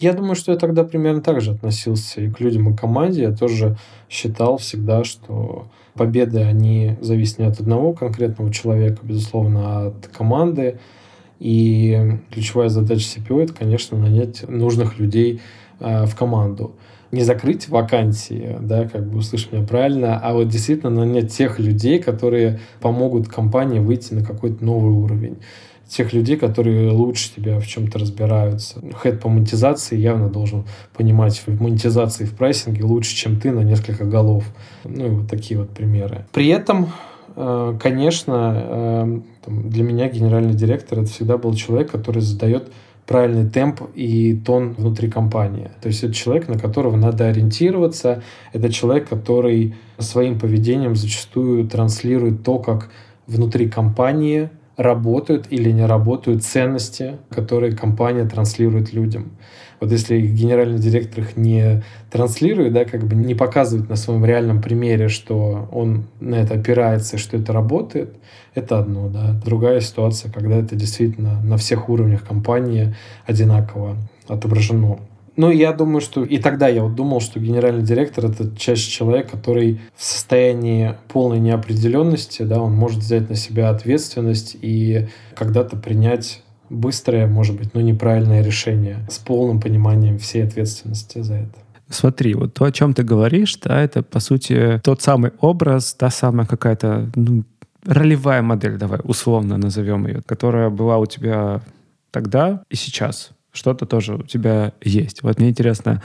[0.00, 3.20] Я думаю, что я тогда примерно так же относился и к людям, и к команде.
[3.20, 3.76] Я тоже
[4.08, 10.78] считал всегда, что победы, они зависят не от одного конкретного человека, безусловно, а от команды.
[11.38, 15.42] И ключевая задача CPO– это, конечно, нанять нужных людей
[15.80, 16.72] э, в команду.
[17.12, 21.98] Не закрыть вакансии, да, как бы услышь меня правильно, а вот действительно нанять тех людей,
[21.98, 25.36] которые помогут компании выйти на какой-то новый уровень
[25.90, 28.80] тех людей, которые лучше тебя в чем-то разбираются.
[29.02, 30.64] Хед по монетизации явно должен
[30.96, 34.44] понимать в монетизации, в прайсинге лучше, чем ты на несколько голов.
[34.84, 36.24] Ну и вот такие вот примеры.
[36.32, 36.88] При этом
[37.34, 42.70] э, конечно, э, для меня генеральный директор это всегда был человек, который задает
[43.04, 45.72] правильный темп и тон внутри компании.
[45.82, 48.22] То есть это человек, на которого надо ориентироваться.
[48.52, 52.90] Это человек, который своим поведением зачастую транслирует то, как
[53.26, 59.32] внутри компании работают или не работают ценности, которые компания транслирует людям.
[59.78, 64.62] Вот если генеральный директор их не транслирует, да, как бы не показывает на своем реальном
[64.62, 68.14] примере, что он на это опирается, что это работает,
[68.54, 69.38] это одно, да.
[69.44, 72.94] Другая ситуация, когда это действительно на всех уровнях компании
[73.26, 73.96] одинаково
[74.28, 74.98] отображено.
[75.40, 79.30] Ну, я думаю, что и тогда я вот думал, что генеральный директор это чаще человек,
[79.30, 86.42] который в состоянии полной неопределенности, да, он может взять на себя ответственность и когда-то принять
[86.68, 91.58] быстрое, может быть, но неправильное решение с полным пониманием всей ответственности за это.
[91.88, 96.10] Смотри, вот то, о чем ты говоришь, да, это, по сути, тот самый образ, та
[96.10, 97.44] самая какая-то, ну,
[97.86, 101.62] ролевая модель, давай условно назовем ее, которая была у тебя
[102.10, 105.22] тогда и сейчас что-то тоже у тебя есть.
[105.22, 106.02] Вот мне интересно,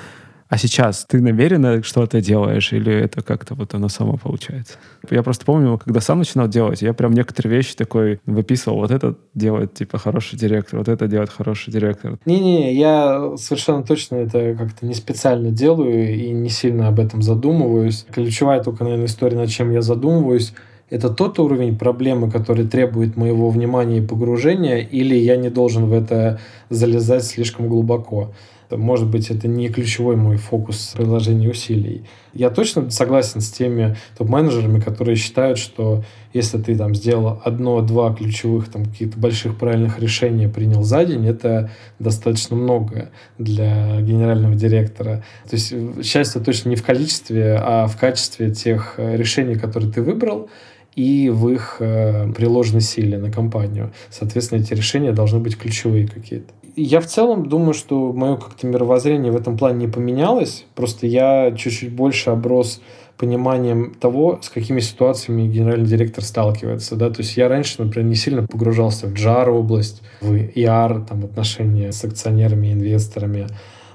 [0.47, 4.75] а сейчас ты намеренно что-то делаешь или это как-то вот оно само получается?
[5.09, 8.77] Я просто помню, когда сам начинал делать, я прям некоторые вещи такой выписывал.
[8.77, 12.19] Вот это делает, типа, хороший директор, вот это делает хороший директор.
[12.25, 18.05] Не-не, я совершенно точно это как-то не специально делаю и не сильно об этом задумываюсь.
[18.11, 20.53] Ключевая только, наверное, история, над чем я задумываюсь,
[20.95, 25.93] это тот уровень проблемы, который требует моего внимания и погружения, или я не должен в
[25.93, 28.31] это залезать слишком глубоко.
[28.71, 32.05] Может быть, это не ключевой мой фокус приложения усилий.
[32.33, 36.03] Я точно согласен с теми топ-менеджерами, которые считают, что
[36.33, 41.71] если ты там сделал одно-два ключевых там каких-то больших правильных решения принял за день, это
[41.99, 45.23] достаточно много для генерального директора.
[45.49, 50.01] То есть счастье точно не в количестве, а в качестве тех э, решений, которые ты
[50.01, 50.49] выбрал,
[50.95, 53.91] и в их э, приложенной силе на компанию.
[54.09, 56.53] Соответственно, эти решения должны быть ключевые какие-то.
[56.77, 60.65] Я в целом думаю, что мое как-то мировоззрение в этом плане не поменялось.
[60.75, 62.81] Просто я чуть-чуть больше оброс
[63.17, 66.97] пониманием того, с какими ситуациями генеральный директор сталкивается.
[66.97, 67.09] Да?
[67.09, 71.93] То есть я раньше, например, не сильно погружался в JAR область, в ER, там, отношения
[71.93, 73.47] с акционерами, инвесторами.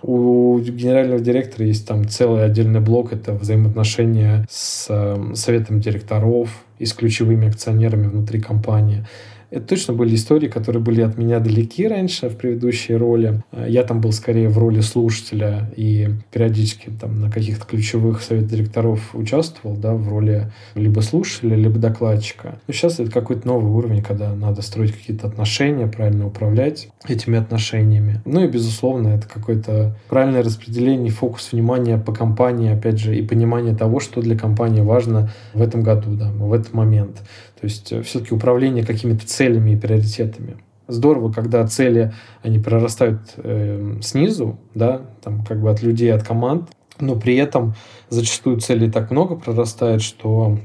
[0.03, 6.49] У генерального директора есть там целый отдельный блок, это взаимоотношения с э, советом директоров
[6.81, 9.05] и с ключевыми акционерами внутри компании.
[9.51, 13.43] Это точно были истории, которые были от меня далеки раньше в предыдущей роли.
[13.67, 19.15] Я там был скорее в роли слушателя и периодически там на каких-то ключевых совет директоров
[19.15, 22.61] участвовал, да, в роли либо слушателя, либо докладчика.
[22.69, 28.21] Но сейчас это какой-то новый уровень, когда надо строить какие-то отношения, правильно управлять этими отношениями.
[28.25, 33.75] Ну и, безусловно, это какое-то правильное распределение, фокус внимания по компании, опять же, и понимание
[33.75, 37.23] того, что для компании важно в этом году, да, в этот момент.
[37.61, 40.57] То есть э, все-таки управление какими-то целями и приоритетами.
[40.89, 46.71] Здорово, когда цели, они прорастают э, снизу, да, там как бы от людей, от команд,
[46.99, 47.75] но при этом
[48.09, 50.59] зачастую целей так много прорастает, что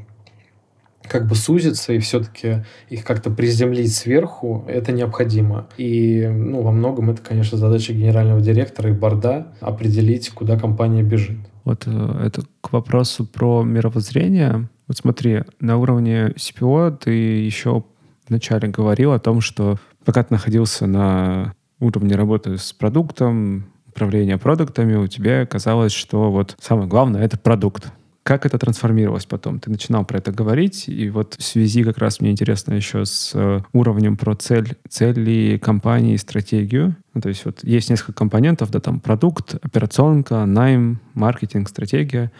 [1.08, 5.68] как бы сузиться и все-таки их как-то приземлить сверху, это необходимо.
[5.78, 11.38] И ну, во многом это, конечно, задача генерального директора и борда определить, куда компания бежит.
[11.64, 14.70] Вот э, это к вопросу про мировоззрение.
[14.88, 17.84] Вот смотри, на уровне CPO ты еще
[18.28, 24.96] вначале говорил о том, что пока ты находился на уровне работы с продуктом, управления продуктами,
[24.96, 27.92] у тебя казалось, что вот самое главное— это продукт.
[28.24, 29.60] Как это трансформировалось потом?
[29.60, 33.32] Ты начинал про это говорить, и вот в связи как раз мне интересно еще с
[33.36, 36.96] э, уровнем про цель, цели компании, стратегию.
[37.14, 42.32] Ну, то есть вот есть несколько компонентов, да, там продукт, операционка, найм, маркетинг, стратегия.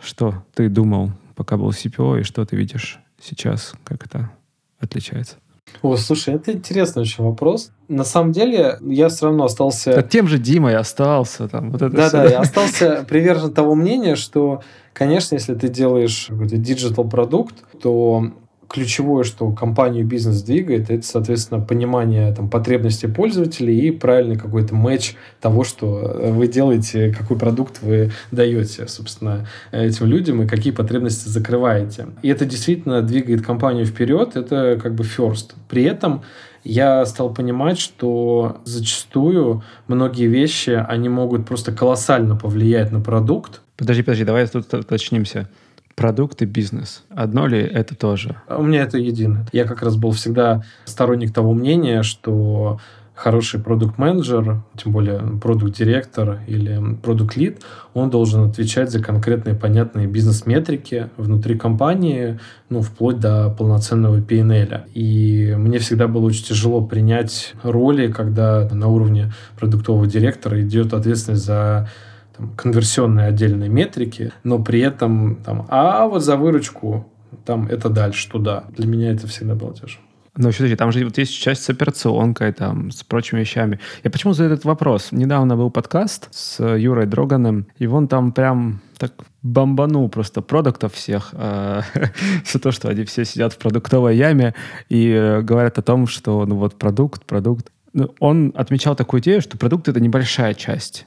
[0.00, 4.32] Что ты думал, пока был CPO, и что ты видишь сейчас, как это
[4.80, 5.36] отличается?
[5.82, 7.70] О, слушай, это интересный очень вопрос.
[7.88, 9.94] На самом деле, я все равно остался...
[9.94, 11.48] Да, тем же Димой остался.
[11.48, 17.54] Там, вот Да-да, я остался привержен того мнения, что, конечно, если ты делаешь какой-то digital-продукт,
[17.80, 18.32] то
[18.68, 25.14] ключевое, что компанию бизнес двигает, это, соответственно, понимание там, потребностей пользователей и правильный какой-то матч
[25.40, 32.06] того, что вы делаете, какой продукт вы даете, собственно, этим людям и какие потребности закрываете.
[32.22, 35.54] И это действительно двигает компанию вперед, это как бы first.
[35.68, 36.22] При этом
[36.64, 43.60] я стал понимать, что зачастую многие вещи, они могут просто колоссально повлиять на продукт.
[43.76, 45.48] Подожди, подожди, давай тут уточнимся
[45.96, 47.02] продукт и бизнес.
[47.08, 48.36] Одно ли это тоже?
[48.48, 49.46] У меня это единое.
[49.52, 52.78] Я как раз был всегда сторонник того мнения, что
[53.16, 57.62] хороший продукт-менеджер, тем более продукт-директор или продукт-лид,
[57.94, 64.82] он должен отвечать за конкретные понятные бизнес-метрики внутри компании, ну, вплоть до полноценного PNL.
[64.92, 71.46] И мне всегда было очень тяжело принять роли, когда на уровне продуктового директора идет ответственность
[71.46, 71.88] за
[72.36, 77.06] там, конверсионные отдельные метрики, но при этом там, а вот за выручку
[77.44, 78.64] там это дальше туда.
[78.76, 80.02] Для меня это всегда было тяжело.
[80.36, 83.80] Но все-таки там же вот есть часть с операционкой, там, с прочими вещами.
[84.04, 85.08] Я почему задаю этот вопрос?
[85.10, 91.30] Недавно был подкаст с Юрой Дроганом, и он там прям так бомбанул просто продуктов всех.
[91.32, 91.80] Э,
[92.44, 94.54] все то, что они все сидят в продуктовой яме
[94.90, 97.72] и э, говорят о том, что ну вот продукт, продукт.
[97.94, 101.06] Ну, он отмечал такую идею, что продукт— это небольшая часть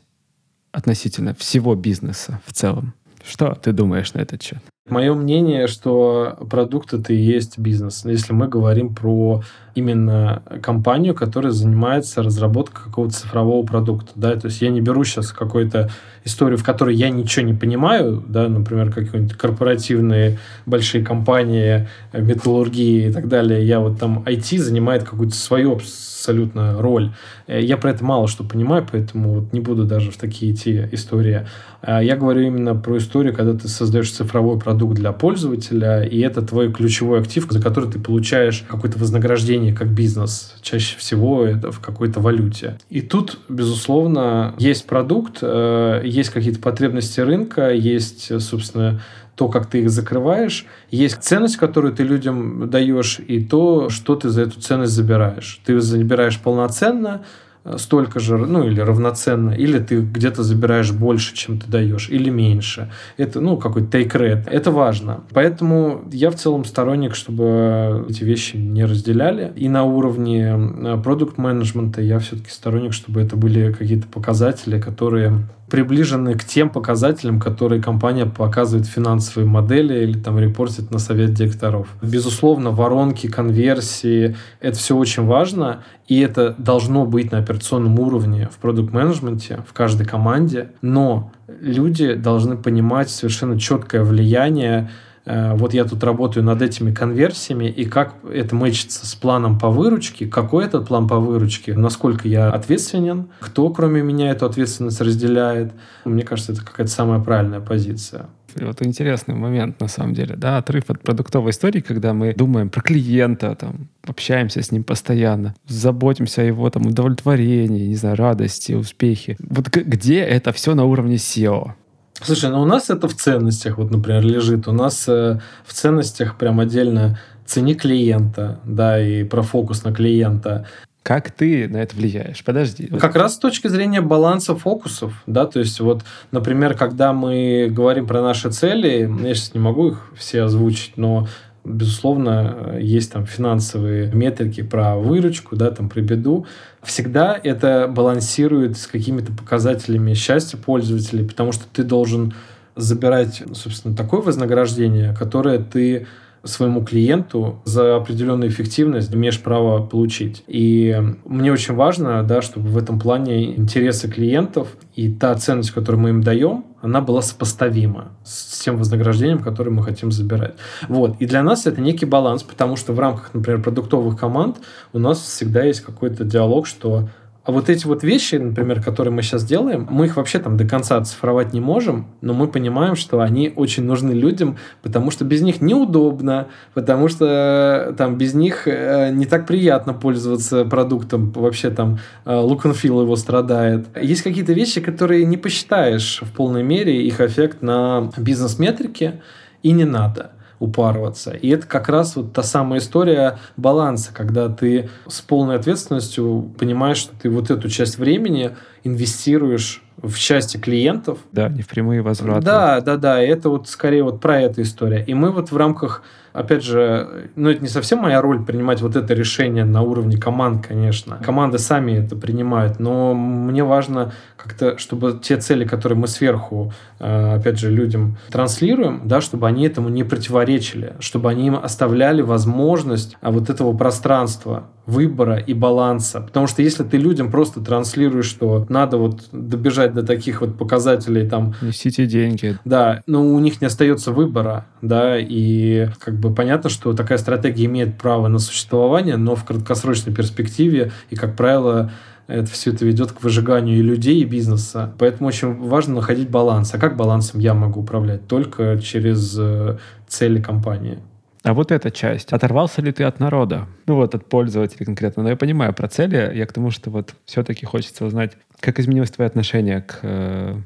[0.71, 2.93] относительно всего бизнеса в целом.
[3.23, 4.60] Что ты думаешь на этот счет?
[4.89, 8.05] Мое мнение, что продукт это и есть бизнес.
[8.05, 9.43] Если мы говорим про
[9.75, 15.32] именно компанию, которая занимается разработкой какого-то цифрового продукта, да, то есть я не беру сейчас
[15.32, 15.91] какую-то
[16.30, 23.12] историю, в которой я ничего не понимаю, да, например, какие-нибудь корпоративные большие компании, металлургии и
[23.12, 25.80] так далее, я вот там IT занимает какую-то свою
[26.20, 27.12] абсолютно роль.
[27.48, 30.88] Э, я про это мало что понимаю, поэтому вот не буду даже в такие идти
[30.92, 31.46] истории.
[31.82, 36.42] А я говорю именно про историю, когда ты создаешь цифровой продукт для пользователя, и это
[36.42, 40.56] твой ключевой актив, за который ты получаешь какое-то вознаграждение как бизнес.
[40.62, 42.77] Чаще всего это в какой-то валюте.
[42.90, 49.02] И тут, безусловно, есть продукт, э, есть какие-то потребности рынка, есть, собственно,
[49.36, 54.30] то, как ты их закрываешь, есть ценность, которую ты людям даешь, и то, что ты
[54.30, 55.62] за эту ценность забираешь.
[55.65, 57.24] Ты забираешь полноценно,
[57.65, 62.30] Э, столько же, ну, или равноценно, или ты где-то забираешь больше, чем ты даешь, или
[62.30, 62.92] меньше.
[63.17, 64.50] Это, ну, какой-то rate.
[64.50, 65.22] Это важно.
[65.34, 69.52] Поэтому я в целом сторонник, чтобы эти вещи не разделяли.
[69.56, 70.58] И на уровне
[71.04, 77.40] продукт менеджмента я все-таки сторонник, чтобы это были какие-то показатели, которые приближены к тем показателям,
[77.40, 81.88] которые компания показывает в финансовой модели или там репортит на совет директоров.
[82.02, 88.58] Безусловно, воронки, конверсии— это все очень важно, и это должно быть на операционном уровне в
[88.58, 94.90] продукт-менеджменте, в каждой команде, но люди должны понимать совершенно четкое влияние
[95.30, 100.25] вот я тут работаю над этими конверсиями, и как это мэчится с планом по выручке,
[100.25, 105.73] какой этот план по выручке, насколько я ответственен, кто кроме меня эту ответственность разделяет.
[106.06, 108.27] Мне кажется, это какая-то самая правильная позиция.
[108.56, 112.82] Вот интересный момент, на самом деле, да, отрыв от продуктовой истории, когда мы думаем про
[112.82, 119.38] клиента, там, общаемся с ним постоянно, заботимся о его там удовлетворении, не знаю, радости, успехе.
[119.40, 121.73] Вот где это все на уровне SEO?
[122.22, 124.67] Слушай, ну у нас это в ценностях, вот, например, лежит.
[124.67, 130.67] У нас э, в ценностях прям отдельно цени клиента, да, и про фокус на клиента.
[131.02, 132.44] Как ты на это влияешь?
[132.44, 132.88] Подожди.
[132.88, 138.06] Как раз с точки зрения баланса фокусов, да, то есть вот, например, когда мы говорим
[138.06, 141.28] про наши цели, я сейчас не могу их все озвучить, но
[141.70, 146.48] Безусловно, есть там финансовые метрики про выручку, да, там про беду.
[146.82, 152.34] Всегда это балансирует с какими-то показателями счастья пользователей, потому что ты должен
[152.76, 156.08] забирать, собственно, такое вознаграждение, которое ты
[156.44, 160.44] своему клиенту за определенную эффективность имеешь право получить.
[160.48, 166.02] И мне очень важно, да, чтобы в этом плане интересы клиентов и та ценность, которую
[166.02, 170.56] мы им даем, она была сопоставима с тем вознаграждением, которое мы хотим забирать.
[170.87, 171.17] Вот.
[171.19, 174.58] И для нас это некий баланс, потому что в рамках, например, продуктовых команд
[174.94, 177.10] у нас всегда есть какой-то диалог, что
[177.50, 180.65] а вот эти вот вещи, например, которые мы сейчас делаем, мы их вообще там до
[180.65, 185.41] конца оцифровать не можем, но мы понимаем, что они очень нужны людям, потому что без
[185.41, 191.71] них неудобно, потому что э, там без них э, не так приятно пользоваться продуктом, вообще
[191.71, 193.87] там э, look and feel его страдает.
[194.00, 199.23] Есть какие-то вещи, которые не посчитаешь в полной мере их эффект на бизнес-метрике,
[199.63, 201.31] и не надо упарываться.
[201.31, 206.97] И это как раз вот та самая история баланса, когда ты с полной ответственностью понимаешь,
[206.97, 208.51] что ты вот эту часть времени
[208.83, 211.19] инвестируешь в счастье клиентов.
[211.31, 212.45] Да, не в прямые возвраты.
[212.45, 213.21] Да, да, да.
[213.21, 215.05] Это вот скорее вот про эту историю.
[215.05, 216.03] И мы вот в рамках
[216.34, 220.65] опять же, ну, это не совсем моя роль принимать вот это решение на уровне команд,
[220.67, 221.17] конечно.
[221.23, 227.36] Команды сами это принимают, но мне важно как-то, чтобы те цели, которые мы сверху, э,
[227.36, 233.17] опять же, людям транслируем, да, чтобы они этому не противоречили, чтобы они им оставляли возможность
[233.21, 236.21] а, вот этого пространства выбора и баланса.
[236.21, 241.29] Потому что если ты людям просто транслируешь, что надо вот добежать до таких вот показателей
[241.29, 241.54] там...
[241.62, 242.58] Несите деньги.
[242.65, 247.65] Да, но у них не остается выбора, да, и как бы понятно, что такая стратегия
[247.65, 251.92] имеет право на существование, но в краткосрочной перспективе и, как правило,
[252.27, 254.94] это все это ведет к выжиганию и людей, и бизнеса.
[255.00, 256.73] Поэтому очень важно находить баланс.
[256.73, 258.27] А как балансом я могу управлять?
[258.27, 259.77] Только через э,
[260.08, 261.00] цели компании.
[261.44, 262.33] А вот эта часть.
[262.33, 263.67] Оторвался ли ты от народа?
[263.85, 265.23] Ну вот от пользователей конкретно.
[265.23, 266.31] Но я понимаю про цели.
[266.35, 270.58] Я к тому, что вот все-таки хочется узнать, как изменилось твое отношение к э,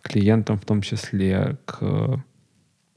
[0.00, 2.22] клиентам, в том числе к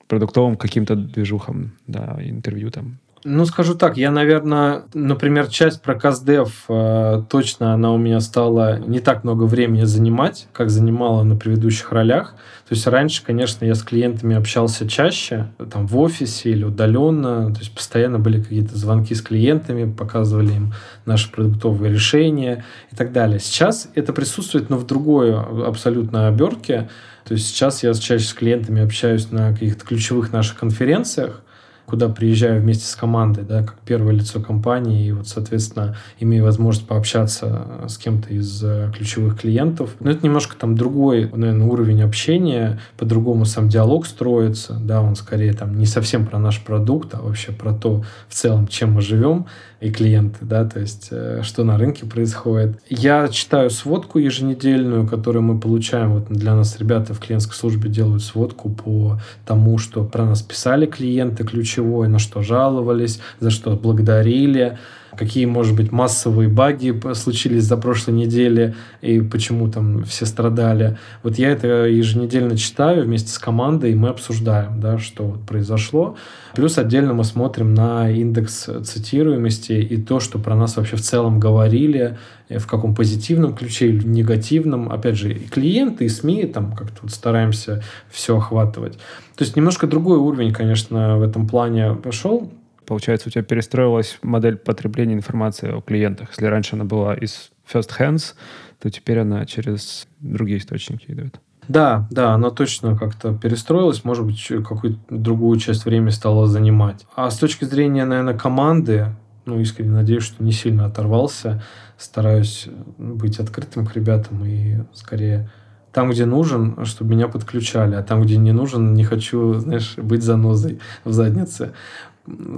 [0.07, 2.99] продуктовым каким-то движухам, да, интервью там.
[3.27, 8.77] Ну, скажу так, я, наверное, например, часть про Каздев, э, точно она у меня стала
[8.77, 12.35] не так много времени занимать, как занимала на предыдущих ролях.
[12.69, 17.61] То есть раньше, конечно, я с клиентами общался чаще, там в офисе или удаленно, то
[17.61, 20.73] есть постоянно были какие-то звонки с клиентами, показывали им
[21.07, 23.39] наши продуктовые решения и так далее.
[23.39, 26.89] Сейчас это присутствует, но в другой абсолютно обертке.
[27.23, 31.41] То есть сейчас я чаще с клиентами общаюсь на каких-то ключевых наших конференциях,
[31.85, 36.87] куда приезжаю вместе с командой, да, как первое лицо компании, и вот, соответственно, имею возможность
[36.87, 39.95] пообщаться с кем-то из э, ключевых клиентов.
[39.99, 45.53] Но это немножко там другой, наверное, уровень общения, по-другому сам диалог строится, да, он скорее
[45.53, 49.45] там не совсем про наш продукт, а вообще про то в целом, чем мы живем,
[49.81, 52.79] и клиенты, да, то есть э, что на рынке происходит.
[52.89, 58.23] Я читаю сводку еженедельную, которую мы получаем, вот для нас ребята в клиентской службе делают
[58.23, 64.77] сводку по тому, что про нас писали клиенты ключевой, на что жаловались, за что благодарили.
[65.17, 70.97] Какие, может быть, массовые баги случились за прошлой неделе и почему там все страдали.
[71.23, 76.15] Вот я это еженедельно читаю вместе с командой, и мы обсуждаем, да, что произошло.
[76.55, 81.39] Плюс отдельно мы смотрим на индекс цитируемости и то, что про нас вообще в целом
[81.39, 84.91] говорили, э, в каком позитивном ключе или негативном.
[84.91, 88.93] Опять же, и клиенты, и СМИ, там как-то вот стараемся все охватывать.
[89.35, 92.49] То есть немножко другой уровень, конечно, в этом плане пошел.
[92.85, 96.29] Получается, у тебя перестроилась модель потребления информации о клиентах.
[96.29, 98.35] Если раньше она была из first hands,
[98.79, 101.39] то теперь она через другие источники идет.
[101.67, 107.07] Да, да, она точно как-то перестроилась, может быть, какую-то другую часть времени стала занимать.
[107.15, 109.15] А с точки зрения, наверное, команды,
[109.45, 111.63] ну, искренне надеюсь, что не сильно оторвался,
[111.97, 112.67] стараюсь
[112.97, 115.49] быть открытым к ребятам и скорее
[115.91, 120.23] там, где нужен, чтобы меня подключали, а там, где не нужен, не хочу, знаешь, быть
[120.23, 121.73] занозой в заднице.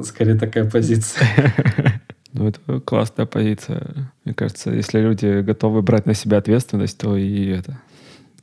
[0.03, 1.27] Скорее такая позиция.
[2.33, 4.11] Ну, это классная позиция.
[4.23, 7.79] Мне кажется, если люди готовы брать на себя ответственность, то и это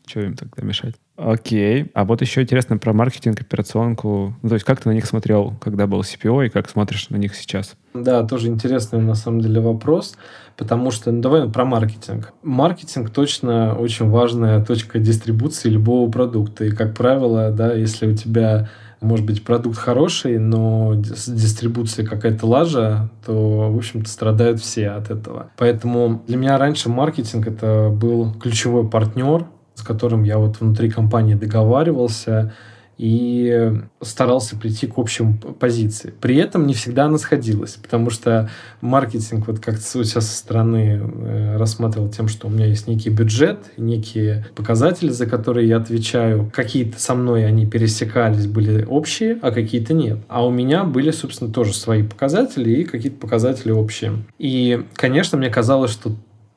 [0.06, 0.94] что им тогда мешать?
[1.16, 1.90] Окей.
[1.94, 4.34] А вот еще интересно про маркетинг, операционку.
[4.42, 7.16] Ну, то есть как ты на них смотрел, когда был CPO, и как смотришь на
[7.16, 7.74] них сейчас?
[7.94, 10.16] Да, тоже интересный на самом деле вопрос,
[10.56, 12.32] потому что, ну, давай про маркетинг.
[12.42, 16.64] Маркетинг точно очень важная точка дистрибуции любого продукта.
[16.64, 18.68] И, как правило, да, если у тебя
[19.04, 25.10] может быть, продукт хороший, но с дистрибуцией какая-то лажа, то, в общем-то, страдают все от
[25.10, 25.50] этого.
[25.56, 31.34] Поэтому для меня раньше маркетинг это был ключевой партнер, с которым я вот внутри компании
[31.34, 32.54] договаривался
[32.98, 36.12] и старался прийти к общим позиции.
[36.20, 41.56] При этом не всегда она сходилась, потому что маркетинг вот как-то сейчас со стороны э,
[41.56, 46.50] рассматривал тем, что у меня есть некий бюджет, некие показатели, за которые я отвечаю.
[46.54, 50.18] Какие-то со мной они пересекались, были общие, а какие-то нет.
[50.28, 54.12] А у меня были, собственно, тоже свои показатели и какие-то показатели общие.
[54.38, 56.12] И, конечно, мне казалось, что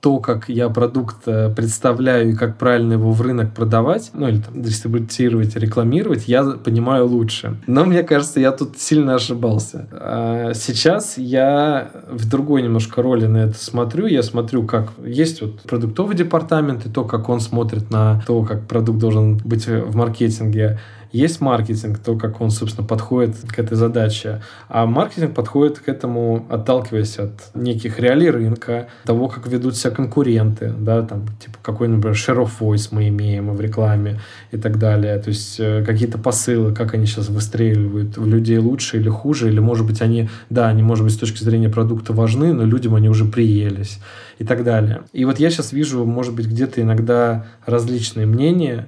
[0.07, 4.37] то, как я продукт э, представляю и как правильно его в рынок продавать, ну или
[4.37, 7.57] там дистрибутировать, рекламировать, я понимаю лучше.
[7.67, 9.89] Но мне кажется, я тут сильно ошибался.
[9.91, 14.05] А сейчас я в другой немножко роли на это смотрю.
[14.05, 18.65] Я смотрю, как есть вот продуктовый департамент и то, как он смотрит на то, как
[18.65, 20.79] продукт должен быть в маркетинге.
[21.11, 24.41] Есть маркетинг, то, как он, собственно, подходит к этой задаче.
[24.67, 30.73] А маркетинг подходит к этому, отталкиваясь от неких реалий рынка, того, как ведут себя конкуренты,
[30.77, 34.19] да, там, типа, какой, например, share of voice мы имеем в рекламе
[34.51, 35.17] и так далее.
[35.19, 39.59] То есть, э, какие-то посылы, как они сейчас выстреливают, в людей лучше или хуже, или,
[39.59, 43.09] может быть, они, да, они, может быть, с точки зрения продукта важны, но людям они
[43.09, 43.99] уже приелись
[44.39, 45.03] и так далее.
[45.13, 48.87] И вот я сейчас вижу, может быть, где-то иногда различные мнения,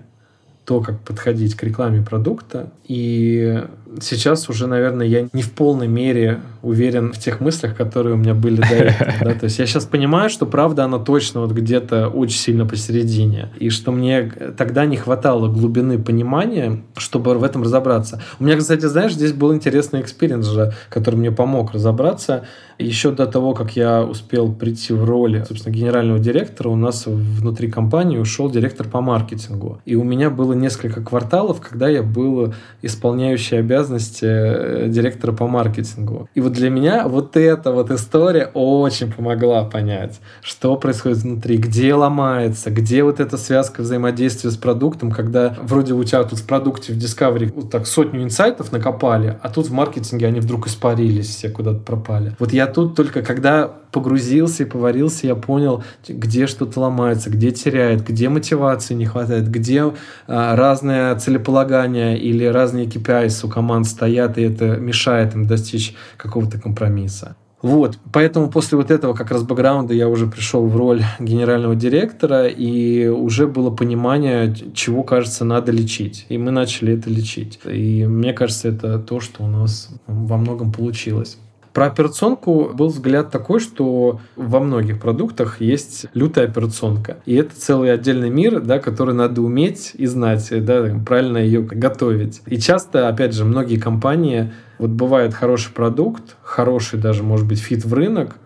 [0.69, 2.71] то, как подходить к рекламе продукта.
[2.87, 3.59] И
[4.01, 8.33] сейчас уже, наверное, я не в полной мере уверен в тех мыслях, которые у меня
[8.33, 9.09] были до этого.
[9.21, 9.33] Да?
[9.33, 13.49] То есть я сейчас понимаю, что правда она точно вот где-то очень сильно посередине.
[13.59, 18.21] И что мне тогда не хватало глубины понимания, чтобы в этом разобраться.
[18.39, 22.45] У меня, кстати, знаешь, здесь был интересный experience же, который мне помог разобраться.
[22.77, 27.69] Еще до того, как я успел прийти в роль, собственно, генерального директора, у нас внутри
[27.69, 29.81] компании ушел директор по маркетингу.
[29.85, 33.78] И у меня было несколько кварталов, когда я был исполняющий обязанности
[34.21, 36.29] э, директора по маркетингу.
[36.35, 41.93] И вот для меня вот эта вот история очень помогла понять, что происходит внутри, где
[41.93, 46.93] ломается, где вот эта связка взаимодействия с продуктом, когда вроде у тебя тут в продукте
[46.93, 51.49] в Discovery вот так сотню инсайтов накопали, а тут в маркетинге они вдруг испарились, все
[51.49, 52.35] куда-то пропали.
[52.39, 58.07] Вот я тут только когда погрузился и поварился, я понял, где что-то ломается, где теряет,
[58.07, 59.93] где мотивации не хватает, где
[60.27, 66.59] а, разное целеполагание или разные KPIs у команд стоят, и это мешает им достичь какого-то
[66.59, 67.35] компромисса.
[67.61, 72.47] Вот, поэтому после вот этого как раз бэкграунда я уже пришел в роль генерального директора,
[72.47, 76.25] и уже было понимание, чего, кажется, надо лечить.
[76.29, 77.59] И мы начали это лечить.
[77.65, 81.37] И мне кажется, это то, что у нас во многом получилось.
[81.73, 87.17] Про операционку был взгляд такой, что во многих продуктах есть лютая операционка.
[87.25, 92.41] И это целый отдельный мир, да, который надо уметь и знать, да, правильно ее готовить.
[92.47, 97.85] И часто, опять же, многие компании, вот бывает хороший продукт, хороший даже, может быть, fit
[97.85, 98.37] в рынок,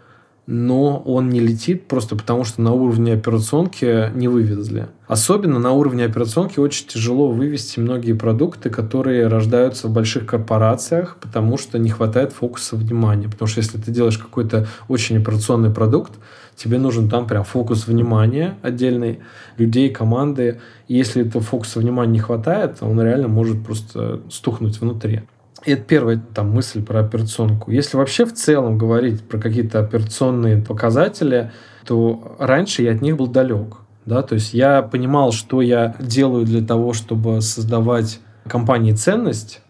[0.45, 4.87] но он не летит просто потому, что на уровне операционки не вывезли.
[5.07, 11.57] Особенно на уровне операционки очень тяжело вывести многие продукты, которые рождаются в больших корпорациях, потому
[11.57, 13.29] что не хватает фокуса внимания.
[13.29, 16.13] Потому что если ты делаешь какой-то очень операционный продукт,
[16.55, 19.19] тебе нужен там прям фокус внимания отдельный,
[19.57, 20.59] людей, команды.
[20.87, 25.21] И если этого фокуса внимания не хватает, он реально может просто стухнуть внутри.
[25.66, 27.72] И это первая там, мысль про операционку.
[27.72, 31.51] Если вообще в целом говорить про какие-то операционные показатели,
[31.86, 33.78] то раньше я от них был далек.
[34.05, 34.22] Да?
[34.22, 39.61] То есть я понимал, что я делаю для того, чтобы создавать компании ценность,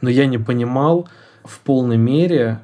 [0.00, 1.08] но я не понимал
[1.44, 2.60] в полной мере,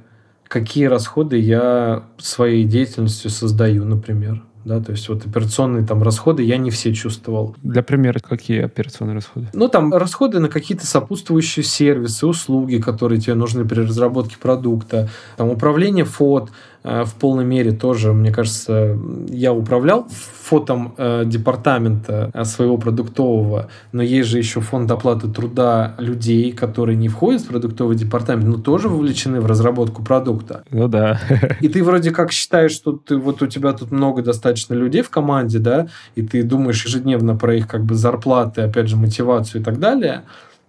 [0.48, 4.42] какие расходы я своей деятельностью создаю, например.
[4.64, 7.56] Да, то есть вот операционные там расходы я не все чувствовал.
[7.62, 9.48] Для примера, какие операционные расходы?
[9.54, 15.48] Ну, там расходы на какие-то сопутствующие сервисы, услуги, которые тебе нужны при разработке продукта, там
[15.48, 16.50] управление фот,
[16.82, 20.08] в полной мере тоже, мне кажется, я управлял
[20.50, 26.96] фотом э, департамента э, своего продуктового, но есть же еще фонд оплаты труда людей, которые
[26.96, 30.64] не входят в продуктовый департамент, но тоже вовлечены в разработку продукта.
[30.70, 31.20] Ну да.
[31.60, 35.10] И ты вроде как считаешь, что ты вот у тебя тут много достаточно людей в
[35.10, 39.64] команде, да, и ты думаешь ежедневно про их как бы зарплаты, опять же, мотивацию и
[39.64, 40.22] так далее,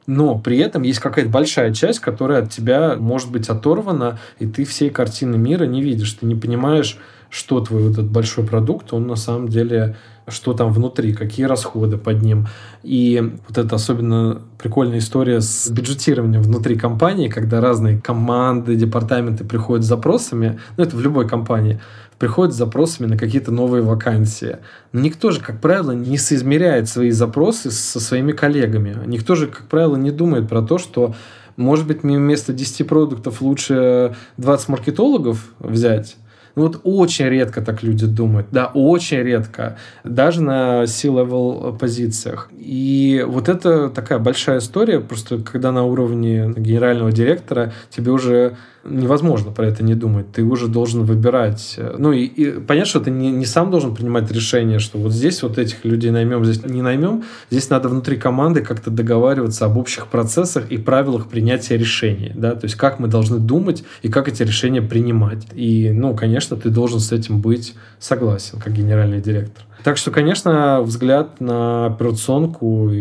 [0.08, 4.66] но при этом есть какая-то большая часть, которая от тебя может быть оторвана, и ты
[4.66, 6.14] всей картины мира не видишь.
[6.14, 6.98] Ты не понимаешь,
[7.30, 9.96] что твой вот этот большой продукт, он на самом деле,
[10.28, 12.48] что там внутри, какие расходы под ним.
[12.84, 19.86] И вот это особенно прикольная история с бюджетированием внутри компании, когда разные команды, департаменты приходят
[19.86, 21.80] с запросами, ну это в любой компании,
[22.22, 24.60] приходят с запросами на какие-то новые вакансии.
[24.94, 28.96] Никто же, как правило, не соизмеряет свои запросы со своими коллегами.
[29.08, 31.16] Никто же, как правило, не думает про то, что
[31.58, 36.16] может быть, вместо 10 продуктов лучше 20 маркетологов взять,
[36.56, 38.48] ну вот очень редко так люди думают.
[38.52, 39.78] Да, очень редко.
[40.04, 42.50] Даже на C-level позициях.
[42.58, 49.52] И вот это такая большая история, просто когда на уровне генерального директора тебе уже невозможно
[49.52, 50.32] про это не думать.
[50.32, 51.80] Ты уже должен выбирать.
[51.98, 55.44] Ну и, и понятно, что ты не, не сам должен принимать решение, что вот здесь
[55.44, 57.24] вот этих людей наймем, здесь не наймем.
[57.50, 62.32] Здесь надо внутри команды как-то договариваться об общих процессах и правилах принятия решений.
[62.36, 62.56] Да?
[62.56, 65.46] То есть как мы должны думать и как эти решения принимать.
[65.54, 69.64] И, ну, конечно, ты должен с этим быть согласен, как генеральный директор.
[69.84, 72.92] Так что, конечно, взгляд на операционку...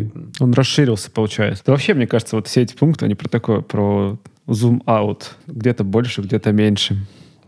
[0.41, 1.63] Он расширился, получается.
[1.67, 5.33] Да вообще, мне кажется, вот все эти пункты, они про такое, про зум-аут.
[5.47, 6.97] Где-то больше, где-то меньше.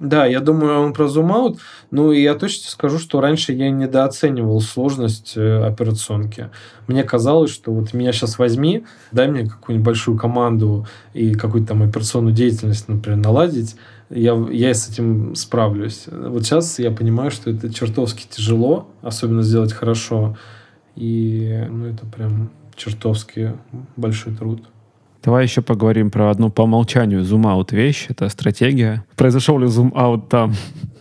[0.02, 1.60] Да, я думаю, он про зум-аут.
[1.92, 6.50] Ну, и я точно скажу, что раньше я недооценивал сложность э, операционки.
[6.88, 11.84] Мне казалось, что вот меня сейчас возьми, дай мне какую-нибудь большую команду и какую-то там
[11.84, 13.76] операционную деятельность, например, наладить,
[14.14, 16.04] я, я с этим справлюсь.
[16.10, 20.36] Вот сейчас я понимаю, что это чертовски тяжело, особенно сделать хорошо.
[20.96, 23.54] И ну, это прям чертовски
[23.96, 24.62] большой труд.
[25.22, 28.06] Давай еще поговорим про одну по умолчанию зум-аут вещь.
[28.08, 29.04] Это стратегия.
[29.16, 30.54] Произошел ли зум-аут там?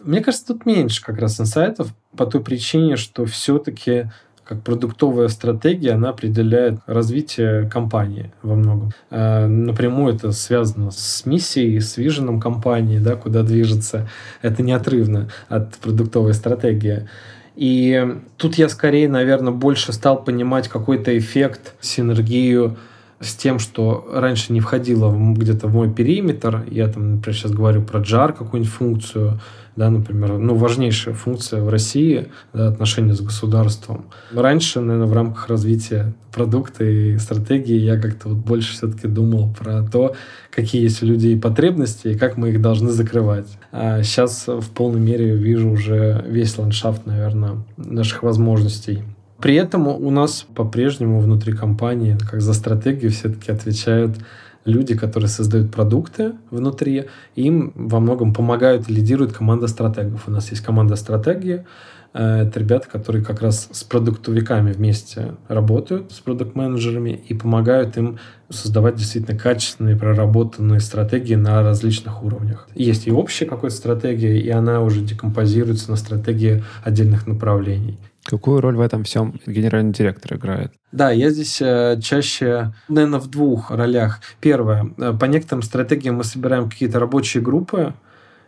[0.04, 4.12] Мне кажется, тут меньше как раз инсайтов по той причине, что все-таки
[4.52, 8.92] как продуктовая стратегия, она определяет развитие компании во многом.
[9.10, 14.10] Э, напрямую это связано с миссией, с виженом компании, да, куда движется.
[14.42, 17.08] Это неотрывно от продуктовой стратегии.
[17.56, 22.76] И тут я скорее, наверное, больше стал понимать какой-то эффект, синергию
[23.22, 26.66] с тем, что раньше не входило где-то в мой периметр.
[26.70, 29.40] Я там, например, сейчас говорю про JAR, какую-нибудь функцию,
[29.82, 34.06] да, например, ну, важнейшая функция в России, да, отношения с государством.
[34.32, 39.82] Раньше, наверное, в рамках развития продукта и стратегии я как-то вот больше все-таки думал про
[39.82, 40.16] то,
[40.52, 43.48] какие есть у людей потребности и как мы их должны закрывать.
[43.72, 49.02] А сейчас в полной мере вижу уже весь ландшафт, наверное, наших возможностей.
[49.40, 54.18] При этом у нас по-прежнему внутри компании, как за стратегию, все-таки отвечают
[54.66, 57.06] люди, которые создают продукты внутри,
[57.36, 60.28] им во многом помогают и лидирует команда стратегов.
[60.28, 61.66] У нас есть команда стратегии,
[62.14, 68.20] э, это ребята, которые как раз с продуктовиками вместе работают, с продукт-менеджерами и помогают им
[68.50, 72.68] создавать действительно качественные, проработанные стратегии на различных уровнях.
[72.76, 77.98] Есть и общая какая-то стратегия, и она уже декомпозируется на стратегии отдельных направлений.
[78.24, 80.72] Какую роль в этом всем генеральный директор играет?
[80.92, 84.22] Да, я здесь э, чаще, наверное, в двух ролях.
[84.40, 87.94] Первое, э, по некоторым стратегиям мы собираем какие-то рабочие группы,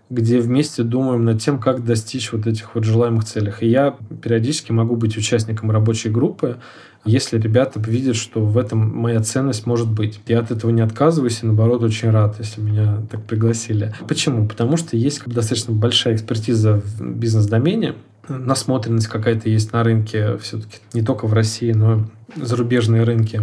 [0.10, 3.54] где вместе думаем над тем, как достичь вот этих вот желаемых целей.
[3.62, 6.58] И я периодически могу быть участником рабочей группы,
[7.06, 10.20] если ребята видят, что в этом моя ценность может быть.
[10.28, 13.94] Я от этого не отказываюсь и, наоборот, очень рад, если меня так пригласили.
[14.08, 14.48] Почему?
[14.48, 17.96] Потому что есть достаточно большая экспертиза в бизнес-домене,
[18.28, 22.06] насмотренность какая-то есть на рынке все-таки не только в России, но
[22.36, 23.42] зарубежные рынки.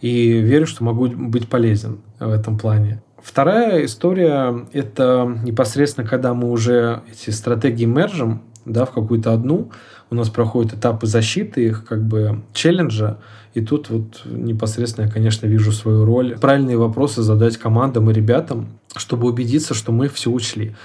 [0.00, 3.02] И верю, что могу быть полезен в этом плане.
[3.22, 9.70] Вторая история– это непосредственно, когда мы уже эти стратегии мержим да, в какую-то одну,
[10.10, 13.18] у нас проходят этапы защиты их, как бы челленджа,
[13.54, 16.38] и тут вот непосредственно я, конечно, вижу свою роль.
[16.38, 20.76] Правильные вопросы задать командам и ребятам, чтобы убедиться, что мы все учли.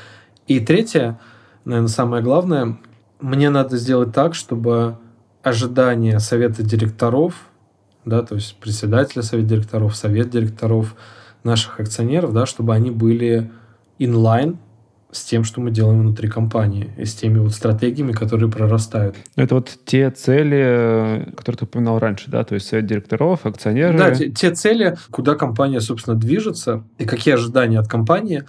[0.48, 1.20] И третье,
[1.66, 2.78] наверное, самое главное,
[3.24, 4.98] мне надо сделать так, чтобы
[5.42, 7.36] ожидания совета директоров,
[8.06, 10.96] да, то есть председателя совета директоров, совет директоров,
[11.44, 13.50] наших акционеров, да, чтобы они были
[14.00, 14.58] inline
[15.12, 19.16] с тем, что мы делаем внутри компании, и с теми вот стратегиями, которые прорастают.
[19.36, 23.98] Это вот те цели, которые ты упоминал раньше, да, то есть совет директоров, акционеры.
[23.98, 28.44] Да, те, те цели, куда компания, собственно, движется, и какие ожидания от компании.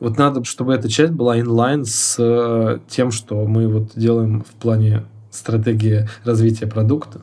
[0.00, 4.52] Вот надо, чтобы эта часть была inline с э, тем, что мы вот делаем в
[4.52, 7.20] плане стратегии развития продукта.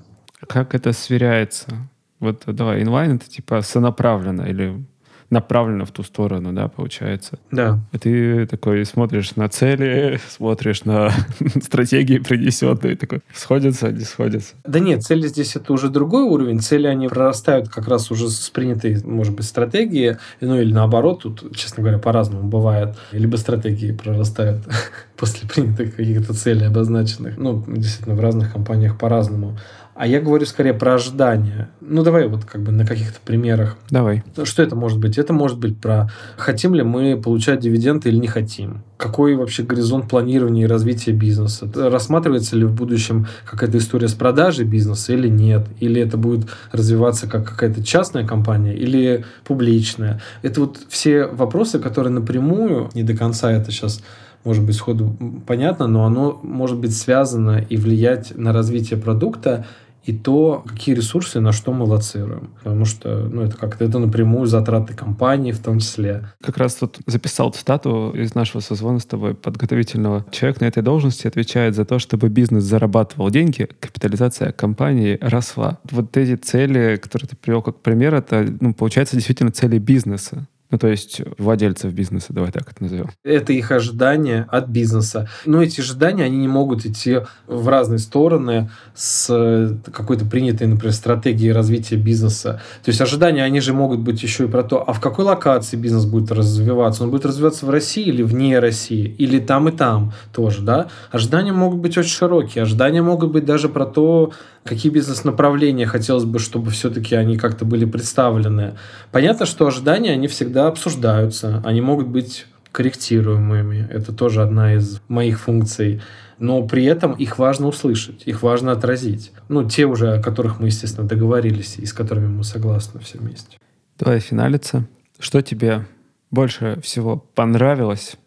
[0.47, 1.89] Как это сверяется?
[2.19, 4.85] Вот давай, inline это типа сонаправленно или
[5.29, 7.39] направлено в ту сторону, да, получается.
[7.51, 7.79] Да.
[7.91, 11.11] И ты такой смотришь на цели, смотришь на
[11.61, 14.55] стратегии принесенные, такой, сходятся, не сходятся.
[14.63, 16.59] Да нет, цели здесь это уже другой уровень.
[16.59, 21.55] Цели, они прорастают как раз уже с принятой, может быть, стратегии, ну или наоборот, тут,
[21.55, 22.95] честно говоря, по-разному бывает.
[23.11, 24.63] Либо стратегии прорастают
[25.17, 27.37] после принятых каких-то целей обозначенных.
[27.37, 29.57] Ну, действительно, в разных компаниях по-разному.
[29.97, 31.69] А я говорю скорее про ожидания.
[31.81, 33.77] Ну, давай вот как бы на каких-то примерах.
[33.89, 34.23] Давай.
[34.43, 35.17] Что это может быть?
[35.17, 38.83] Это может быть про хотим ли мы получать дивиденды или не хотим.
[38.97, 41.67] Какой вообще горизонт планирования и развития бизнеса?
[41.73, 45.67] Рассматривается ли в будущем какая-то история с продажей бизнеса или нет?
[45.79, 50.21] Или это будет развиваться как какая-то частная компания или публичная?
[50.43, 54.03] Это вот все вопросы, которые напрямую, не до конца это сейчас
[54.43, 59.65] может быть, сходу понятно, но оно может быть связано и влиять на развитие продукта
[60.07, 62.51] и то, какие ресурсы на что мы лоцируем.
[62.63, 66.29] Потому что ну, это как-то это напрямую затраты компании в том числе.
[66.41, 70.25] Как раз тут записал цитату из нашего созвона с тобой подготовительного.
[70.31, 75.79] Человек на этой должности отвечает за то, чтобы бизнес зарабатывал деньги, капитализация компании росла.
[75.91, 80.47] Вот эти цели, которые ты привел как пример, это, ну, получается, действительно цели бизнеса.
[80.69, 83.09] Ну, то есть владельцев бизнеса, давай так это назовем.
[83.23, 85.29] Это их ожидания от бизнеса.
[85.45, 91.53] Но эти ожидания, они не могут идти в разные стороны с какой-то принятой, например, стратегией
[91.53, 92.61] развития бизнеса.
[92.83, 95.77] То есть ожидания, они же могут быть еще и про то, а в какой локации
[95.77, 97.03] бизнес будет развиваться?
[97.03, 99.15] Он будет развиваться в России или вне России?
[99.17, 100.87] Или там и там тоже, да?
[101.11, 102.63] Ожидания могут быть очень широкие.
[102.63, 104.33] Ожидания могут быть даже про то,
[104.67, 108.75] какие бизнес-направления хотелось бы, чтобы все-таки они как-то были представлены.
[109.11, 113.87] Понятно, что ожидания, они всегда обсуждаются, они могут быть корректируемыми.
[113.89, 116.01] Это тоже одна из моих функций.
[116.37, 119.31] Но при этом их важно услышать, их важно отразить.
[119.49, 123.57] Ну, те уже, о которых мы, естественно, договорились и с которыми мы согласны все вместе.
[123.97, 124.87] Давай финалиться.
[125.17, 125.87] Что тебе
[126.29, 128.17] больше всего понравилось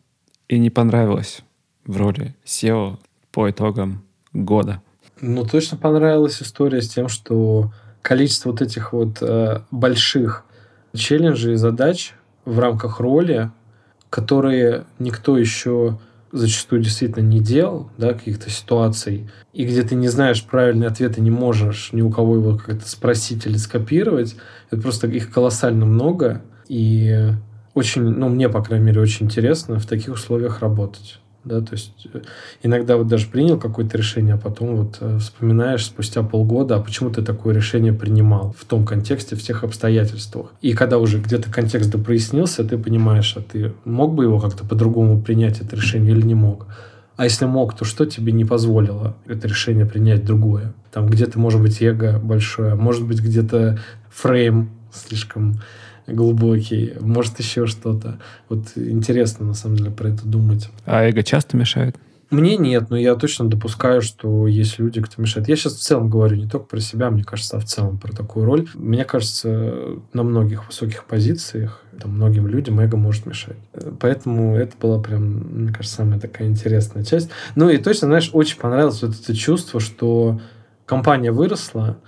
[0.48, 1.42] и не понравилось
[1.86, 2.98] в роли SEO
[3.30, 4.82] по итогам года?
[5.20, 10.44] Ну, точно понравилась история с тем, что количество вот этих вот э, больших
[10.94, 12.14] челленджей и задач
[12.44, 13.50] в рамках роли,
[14.08, 15.98] которые никто еще
[16.32, 21.20] зачастую действительно не делал, да, каких-то ситуаций, и где ты не знаешь правильный ответ и
[21.20, 24.36] не можешь ни у кого его как-то спросить или скопировать,
[24.70, 27.32] это просто их колоссально много, и
[27.74, 32.06] очень, ну, мне, по крайней мере, очень интересно в таких условиях работать да, то есть
[32.12, 32.20] э,
[32.62, 37.10] иногда вот даже принял какое-то решение, а потом вот э, вспоминаешь спустя полгода, а почему
[37.10, 40.52] ты такое решение принимал в том контексте, в тех обстоятельствах.
[40.60, 45.22] И когда уже где-то контекст прояснился, ты понимаешь, а ты мог бы его как-то по-другому
[45.22, 46.66] принять, это решение, или не мог.
[47.16, 50.74] А если мог, то что тебе не позволило это решение принять другое?
[50.92, 53.78] Там где-то, может быть, эго большое, может быть, где-то
[54.10, 55.60] фрейм слишком
[56.06, 58.18] глубокий, может еще что-то.
[58.48, 60.68] Вот интересно, на самом деле, про это думать.
[60.86, 61.96] А эго часто мешает?
[62.30, 65.48] Мне нет, но я точно допускаю, что есть люди, кто мешает.
[65.48, 68.12] Я сейчас в целом говорю не только про себя, мне кажется, а в целом про
[68.12, 68.68] такую роль.
[68.74, 69.74] Мне кажется,
[70.12, 73.56] на многих высоких позициях там, многим людям эго может мешать.
[73.98, 77.30] Поэтому это была прям, мне кажется, самая такая интересная часть.
[77.56, 80.40] Ну и точно, знаешь, очень понравилось вот это чувство, что
[80.86, 81.98] компания выросла,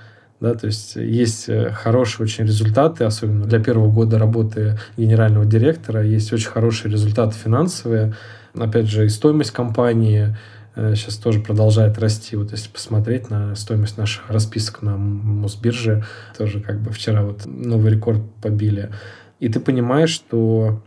[0.43, 6.03] да, то есть есть э, хорошие очень результаты, особенно для первого года работы генерального директора,
[6.03, 8.15] есть очень хорошие результаты финансовые,
[8.53, 10.37] опять же, и стоимость компании
[10.75, 12.35] сейчас э, тоже продолжает расти.
[12.35, 16.05] Вот если посмотреть на стоимость наших расписок на Мосбирже,
[16.37, 18.91] тоже как бы вчера вот новый рекорд побили.
[19.39, 20.83] И ты понимаешь, что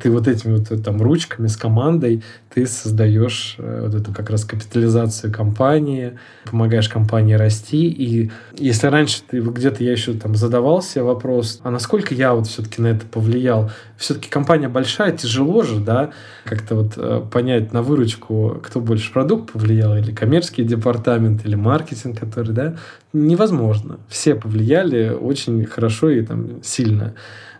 [0.00, 2.22] ты вот этими вот там ручками с командой,
[2.52, 7.86] ты ты создаешь э, вот эту как раз капитализацию компании, помогаешь компании расти.
[7.86, 12.82] И если раньше ты где-то я еще там задавался вопрос, а насколько я вот все-таки
[12.82, 13.70] на это повлиял?
[13.96, 16.10] Все-таки компания большая, тяжело же, да,
[16.44, 22.18] как-то вот э, понять на выручку, кто больше продукт повлиял, или коммерческий департамент, или маркетинг,
[22.18, 22.76] который, да,
[23.12, 23.98] невозможно.
[24.08, 27.14] Все повлияли очень хорошо и там сильно.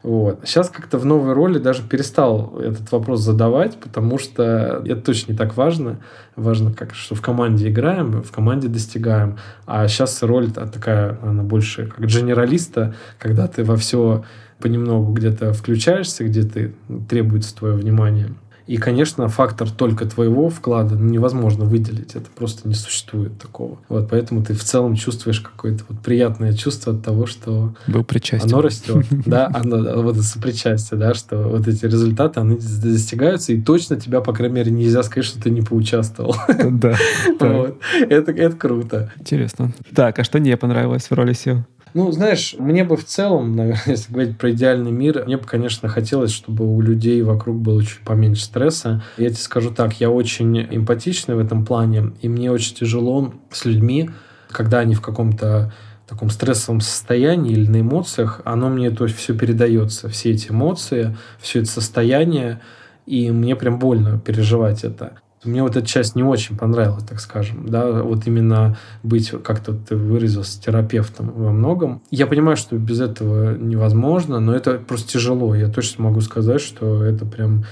[0.08, 0.40] Вот.
[0.44, 5.36] Сейчас как-то в новой роли даже перестал этот вопрос задавать, потому что это точно не
[5.36, 6.00] так важно.
[6.34, 9.36] Важно, как, что в команде играем, в команде достигаем.
[9.66, 14.24] А сейчас роль такая, она больше как генералиста, когда ты во все
[14.58, 16.74] понемногу где-то включаешься, где ты
[17.10, 18.30] требуется твое внимание.
[18.68, 22.14] И, конечно, фактор только твоего вклада невозможно выделить.
[22.14, 23.78] Это просто не существует такого.
[23.88, 28.50] Вот, поэтому ты в целом чувствуешь какое-то вот приятное чувство от того, что Был причастен.
[28.52, 29.06] оно растет.
[29.26, 34.20] Да, оно, вот это сопричастие, да, что вот эти результаты, они достигаются, и точно тебя,
[34.20, 36.36] по крайней мере, нельзя сказать, что ты не поучаствовал.
[36.70, 36.94] Да.
[38.10, 39.10] Это круто.
[39.18, 39.72] Интересно.
[39.94, 41.64] Так, а что не понравилось в роли SEO?
[41.94, 45.88] Ну, знаешь, мне бы в целом, наверное, если говорить про идеальный мир, мне бы, конечно,
[45.88, 49.02] хотелось, чтобы у людей вокруг было чуть поменьше стресса.
[49.16, 53.64] Я тебе скажу так, я очень эмпатичный в этом плане, и мне очень тяжело с
[53.64, 54.10] людьми,
[54.50, 55.72] когда они в каком-то
[56.06, 61.16] таком стрессовом состоянии или на эмоциях, оно мне то есть все передается, все эти эмоции,
[61.38, 62.60] все это состояние,
[63.04, 65.18] и мне прям больно переживать это.
[65.44, 69.94] Мне вот эта часть не очень понравилась, так скажем, да, вот именно быть, как-то ты
[69.94, 72.02] выразился, терапевтом во многом.
[72.10, 75.54] Я понимаю, что без этого невозможно, но это просто тяжело.
[75.54, 77.64] Я точно могу сказать, что это прям,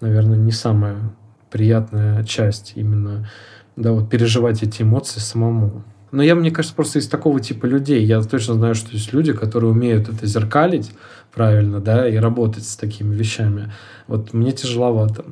[0.00, 0.96] наверное, не самая
[1.50, 3.28] приятная часть именно,
[3.76, 5.84] да, вот переживать эти эмоции самому.
[6.12, 8.04] Но я, мне кажется, просто из такого типа людей.
[8.04, 10.90] Я точно знаю, что есть люди, которые умеют это зеркалить
[11.32, 13.72] правильно, да, и работать с такими вещами.
[14.08, 15.24] Вот мне тяжеловато.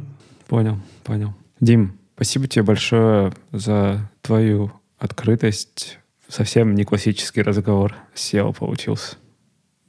[0.47, 1.34] Понял, понял.
[1.61, 5.98] Дим, спасибо тебе большое за твою открытость.
[6.28, 9.16] Совсем не классический разговор с SEO получился.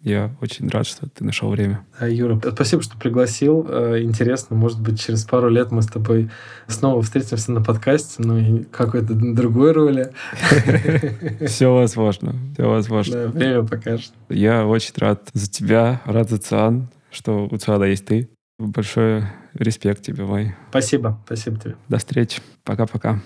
[0.01, 1.85] Я очень рад, что ты нашел время.
[1.99, 3.65] А, Юра, спасибо, что пригласил.
[3.67, 6.29] Э, интересно, может быть, через пару лет мы с тобой
[6.67, 10.13] снова встретимся на подкасте, но и какой-то другой роли.
[11.45, 13.27] Все возможно, все возможно.
[13.27, 14.13] Время покажет.
[14.29, 18.29] Я очень рад за тебя, рад за Циан, что у Циана есть ты.
[18.59, 20.53] Большой респект тебе, мой.
[20.69, 21.75] Спасибо, спасибо тебе.
[21.87, 22.41] До встречи.
[22.65, 23.21] Пока-пока.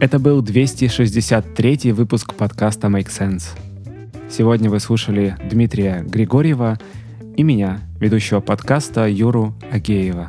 [0.00, 3.56] Это был 263 выпуск подкаста Make Sense.
[4.28, 6.76] Сегодня вы слушали Дмитрия Григорьева
[7.36, 10.28] и меня, ведущего подкаста Юру Агеева.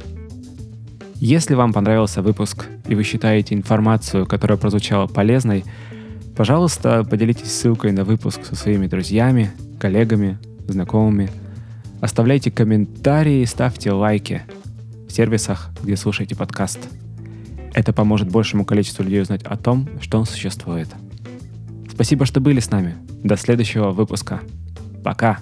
[1.16, 5.66] Если вам понравился выпуск и вы считаете информацию, которая прозвучала полезной,
[6.38, 9.50] пожалуйста, поделитесь ссылкой на выпуск со своими друзьями,
[9.80, 11.32] коллегами, знакомыми–
[12.04, 14.42] Оставляйте комментарии, ставьте лайки
[15.08, 16.78] в сервисах, где слушаете подкаст.
[17.74, 20.90] Это поможет большему количеству людей узнать о том, что он существует.
[21.90, 22.96] Спасибо, что были с нами.
[23.24, 24.42] До следующего выпуска.
[25.02, 25.40] Пока.